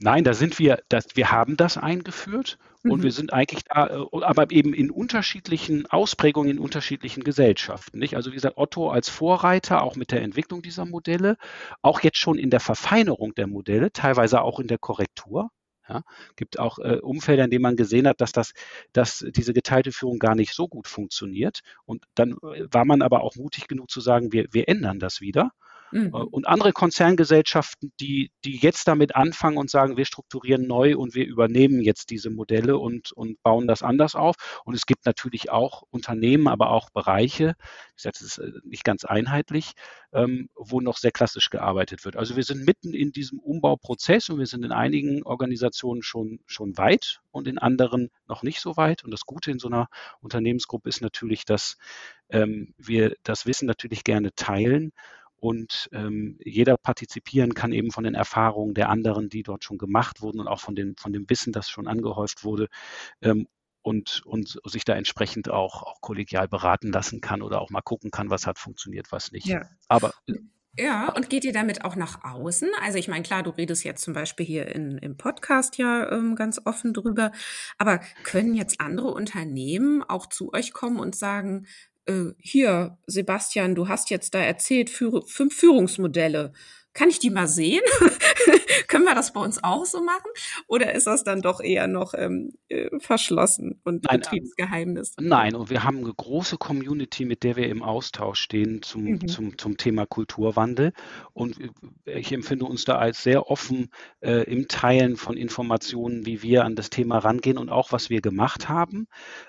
[0.00, 3.02] Nein, da sind wir, das, wir haben das eingeführt und mhm.
[3.02, 7.98] wir sind eigentlich da, äh, aber eben in unterschiedlichen Ausprägungen, in unterschiedlichen Gesellschaften.
[7.98, 8.14] Nicht?
[8.14, 11.36] Also wie gesagt, Otto als Vorreiter, auch mit der Entwicklung dieser Modelle,
[11.82, 15.50] auch jetzt schon in der Verfeinerung der Modelle, teilweise auch in der Korrektur.
[15.88, 16.02] Ja,
[16.36, 18.52] gibt auch äh, Umfelder, in denen man gesehen hat, dass, das,
[18.92, 21.60] dass diese geteilte Führung gar nicht so gut funktioniert.
[21.86, 25.22] Und dann äh, war man aber auch mutig genug zu sagen, wir, wir ändern das
[25.22, 25.50] wieder.
[25.92, 26.08] Mhm.
[26.08, 31.14] Äh, und andere Konzerngesellschaften, die, die jetzt damit anfangen und sagen, wir strukturieren neu und
[31.14, 34.36] wir übernehmen jetzt diese Modelle und, und bauen das anders auf.
[34.64, 37.54] Und es gibt natürlich auch Unternehmen, aber auch Bereiche,
[37.96, 39.72] ich sage, das ist äh, nicht ganz einheitlich,
[40.12, 42.16] ähm, wo noch sehr klassisch gearbeitet wird.
[42.16, 46.76] Also wir sind mitten in diesem Umbauprozess und wir sind in einigen Organisationen schon, schon
[46.78, 49.04] weit und in anderen noch nicht so weit.
[49.04, 49.88] Und das Gute in so einer
[50.20, 51.76] Unternehmensgruppe ist natürlich, dass
[52.30, 54.92] ähm, wir das Wissen natürlich gerne teilen
[55.40, 60.20] und ähm, jeder partizipieren kann eben von den Erfahrungen der anderen, die dort schon gemacht
[60.20, 62.68] wurden und auch von, den, von dem Wissen, das schon angehäuft wurde
[63.22, 63.46] ähm,
[63.82, 68.10] und, und sich da entsprechend auch, auch kollegial beraten lassen kann oder auch mal gucken
[68.10, 69.46] kann, was hat funktioniert, was nicht.
[69.46, 69.62] Ja.
[69.88, 70.12] Aber
[70.76, 72.70] ja, und geht ihr damit auch nach außen?
[72.82, 76.36] Also ich meine, klar, du redest jetzt zum Beispiel hier in, im Podcast ja ähm,
[76.36, 77.32] ganz offen drüber,
[77.78, 81.66] aber können jetzt andere Unternehmen auch zu euch kommen und sagen,
[82.08, 86.52] äh, hier, Sebastian, du hast jetzt da erzählt, fünf Führungsmodelle.
[86.98, 87.82] Kann ich die mal sehen?
[88.88, 90.28] Können wir das bei uns auch so machen?
[90.66, 95.14] Oder ist das dann doch eher noch ähm, äh, verschlossen und nein, Betriebsgeheimnis?
[95.20, 99.28] Nein, und wir haben eine große Community, mit der wir im Austausch stehen zum, mhm.
[99.28, 100.92] zum, zum Thema Kulturwandel.
[101.34, 101.56] Und
[102.04, 106.74] ich empfinde uns da als sehr offen äh, im Teilen von Informationen, wie wir an
[106.74, 109.06] das Thema rangehen und auch, was wir gemacht haben.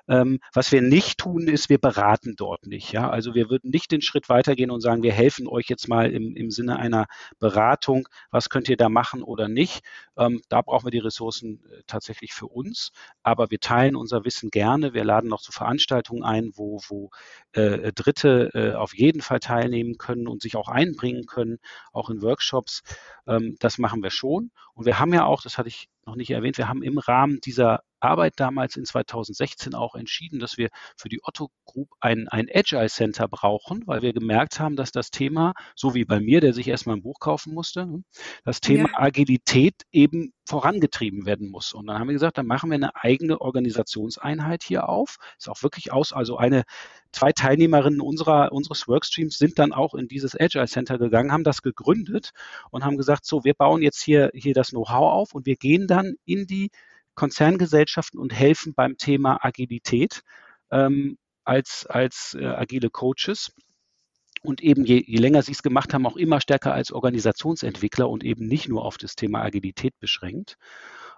[0.07, 2.91] Ähm, was wir nicht tun, ist, wir beraten dort nicht.
[2.91, 3.09] Ja?
[3.09, 6.35] Also wir würden nicht den Schritt weitergehen und sagen, wir helfen euch jetzt mal im,
[6.35, 7.07] im Sinne einer
[7.39, 9.83] Beratung, was könnt ihr da machen oder nicht.
[10.17, 12.91] Ähm, da brauchen wir die Ressourcen äh, tatsächlich für uns.
[13.23, 14.93] Aber wir teilen unser Wissen gerne.
[14.93, 17.09] Wir laden noch zu Veranstaltungen ein, wo, wo
[17.53, 21.59] äh, Dritte äh, auf jeden Fall teilnehmen können und sich auch einbringen können,
[21.93, 22.83] auch in Workshops.
[23.27, 24.51] Ähm, das machen wir schon.
[24.73, 27.39] Und wir haben ja auch, das hatte ich noch nicht erwähnt, wir haben im Rahmen
[27.45, 32.47] dieser Arbeit damals in 2016 auch entschieden, dass wir für die Otto Group ein, ein
[32.53, 36.53] Agile Center brauchen, weil wir gemerkt haben, dass das Thema, so wie bei mir, der
[36.53, 38.03] sich erstmal ein Buch kaufen musste, ne,
[38.43, 38.99] das Thema ja.
[38.99, 41.73] Agilität eben vorangetrieben werden muss.
[41.73, 45.17] Und dann haben wir gesagt, dann machen wir eine eigene Organisationseinheit hier auf.
[45.37, 46.63] Ist auch wirklich aus, also eine
[47.11, 51.61] zwei Teilnehmerinnen unserer, unseres Workstreams sind dann auch in dieses Agile Center gegangen, haben das
[51.61, 52.31] gegründet
[52.71, 55.85] und haben gesagt, so, wir bauen jetzt hier, hier das Know-how auf und wir gehen
[55.85, 56.71] dann in die
[57.13, 60.23] Konzerngesellschaften und helfen beim Thema Agilität
[60.71, 63.51] ähm, als, als äh, agile Coaches
[64.41, 68.23] und eben je, je länger sie es gemacht haben, auch immer stärker als Organisationsentwickler und
[68.23, 70.57] eben nicht nur auf das Thema Agilität beschränkt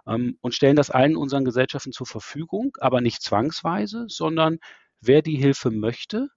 [0.07, 4.59] ähm, und stellen das allen unseren Gesellschaften zur Verfügung, aber nicht zwangsweise, sondern
[5.01, 6.29] wer die Hilfe möchte,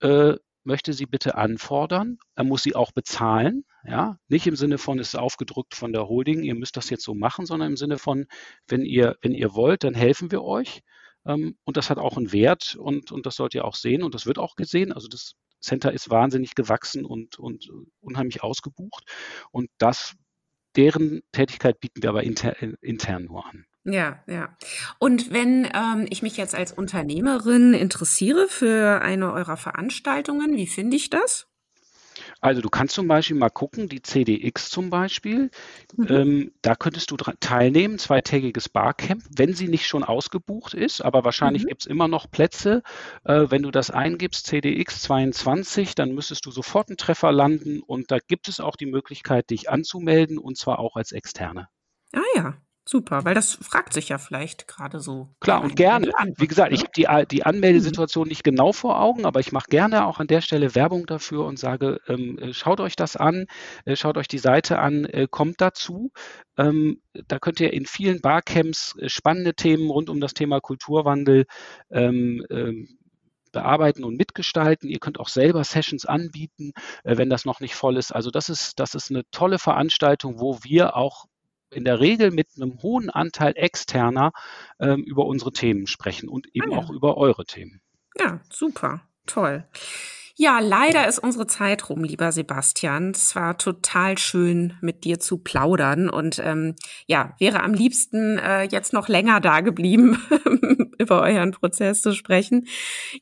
[0.00, 0.34] äh,
[0.64, 2.18] möchte sie bitte anfordern.
[2.34, 3.64] Er muss sie auch bezahlen.
[3.86, 7.04] Ja, nicht im Sinne von, es ist aufgedrückt von der Holding, ihr müsst das jetzt
[7.04, 8.26] so machen, sondern im Sinne von,
[8.66, 10.82] wenn ihr, wenn ihr wollt, dann helfen wir euch.
[11.26, 14.14] Ähm, und das hat auch einen Wert und, und das sollt ihr auch sehen und
[14.14, 14.92] das wird auch gesehen.
[14.92, 15.34] Also das
[15.64, 19.04] Center ist wahnsinnig gewachsen und, und unheimlich ausgebucht.
[19.50, 20.14] Und das,
[20.76, 23.66] deren Tätigkeit bieten wir aber inter, intern nur an.
[23.84, 24.56] Ja, ja.
[24.98, 30.96] Und wenn ähm, ich mich jetzt als Unternehmerin interessiere für eine eurer Veranstaltungen, wie finde
[30.96, 31.46] ich das?
[32.44, 35.50] Also du kannst zum Beispiel mal gucken, die CDX zum Beispiel,
[35.96, 36.06] mhm.
[36.10, 41.64] ähm, da könntest du teilnehmen, zweitägiges Barcamp, wenn sie nicht schon ausgebucht ist, aber wahrscheinlich
[41.64, 41.68] mhm.
[41.68, 42.82] gibt es immer noch Plätze.
[43.24, 48.10] Äh, wenn du das eingibst, CDX 22, dann müsstest du sofort einen Treffer landen und
[48.10, 51.68] da gibt es auch die Möglichkeit, dich anzumelden und zwar auch als Externe.
[52.12, 55.30] Ah ja, Super, weil das fragt sich ja vielleicht gerade so.
[55.40, 56.12] Klar und gerne.
[56.36, 60.04] Wie gesagt, ich habe die, die Anmeldesituation nicht genau vor Augen, aber ich mache gerne
[60.04, 63.46] auch an der Stelle Werbung dafür und sage, ähm, äh, schaut euch das an,
[63.86, 66.12] äh, schaut euch die Seite an, äh, kommt dazu.
[66.58, 71.46] Ähm, da könnt ihr in vielen Barcamps äh, spannende Themen rund um das Thema Kulturwandel
[71.90, 72.88] ähm, ähm
[73.54, 74.90] bearbeiten und mitgestalten.
[74.90, 76.72] Ihr könnt auch selber Sessions anbieten,
[77.04, 78.12] äh, wenn das noch nicht voll ist.
[78.12, 81.26] Also das ist, das ist eine tolle Veranstaltung, wo wir auch
[81.74, 84.32] in der Regel mit einem hohen Anteil externer
[84.80, 86.78] ähm, über unsere Themen sprechen und eben ah, ja.
[86.78, 87.80] auch über eure Themen.
[88.18, 89.66] Ja, super, toll.
[90.36, 93.12] Ja, leider ist unsere Zeit rum, lieber Sebastian.
[93.12, 96.74] Es war total schön, mit dir zu plaudern und ähm,
[97.06, 100.20] ja, wäre am liebsten äh, jetzt noch länger da geblieben,
[100.98, 102.66] über euren Prozess zu sprechen.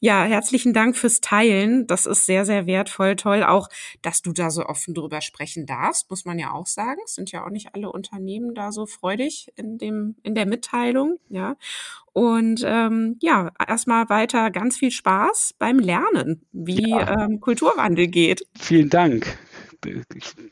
[0.01, 1.87] Ja, herzlichen Dank fürs Teilen.
[1.87, 3.16] Das ist sehr, sehr wertvoll.
[3.16, 3.68] Toll auch,
[4.03, 7.01] dass du da so offen drüber sprechen darfst, muss man ja auch sagen.
[7.05, 11.18] Es sind ja auch nicht alle Unternehmen da so freudig in dem, in der Mitteilung,
[11.29, 11.57] ja.
[12.12, 17.25] Und ähm, ja, erstmal weiter ganz viel Spaß beim Lernen, wie ja.
[17.25, 18.47] ähm, Kulturwandel geht.
[18.59, 19.39] Vielen Dank.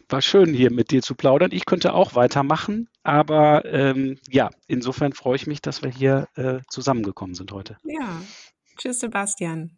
[0.09, 1.51] War schön hier mit dir zu plaudern.
[1.53, 6.61] Ich könnte auch weitermachen, aber ähm, ja, insofern freue ich mich, dass wir hier äh,
[6.69, 7.77] zusammengekommen sind heute.
[7.85, 8.23] Ja.
[8.77, 9.77] Tschüss, Sebastian.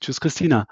[0.00, 0.66] Tschüss, Christina.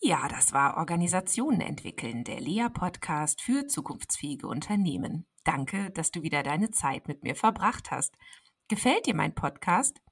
[0.00, 5.26] Ja, das war Organisationen entwickeln, der Lea-Podcast für zukunftsfähige Unternehmen.
[5.44, 8.14] Danke, dass du wieder deine Zeit mit mir verbracht hast.
[8.68, 10.00] Gefällt dir mein Podcast?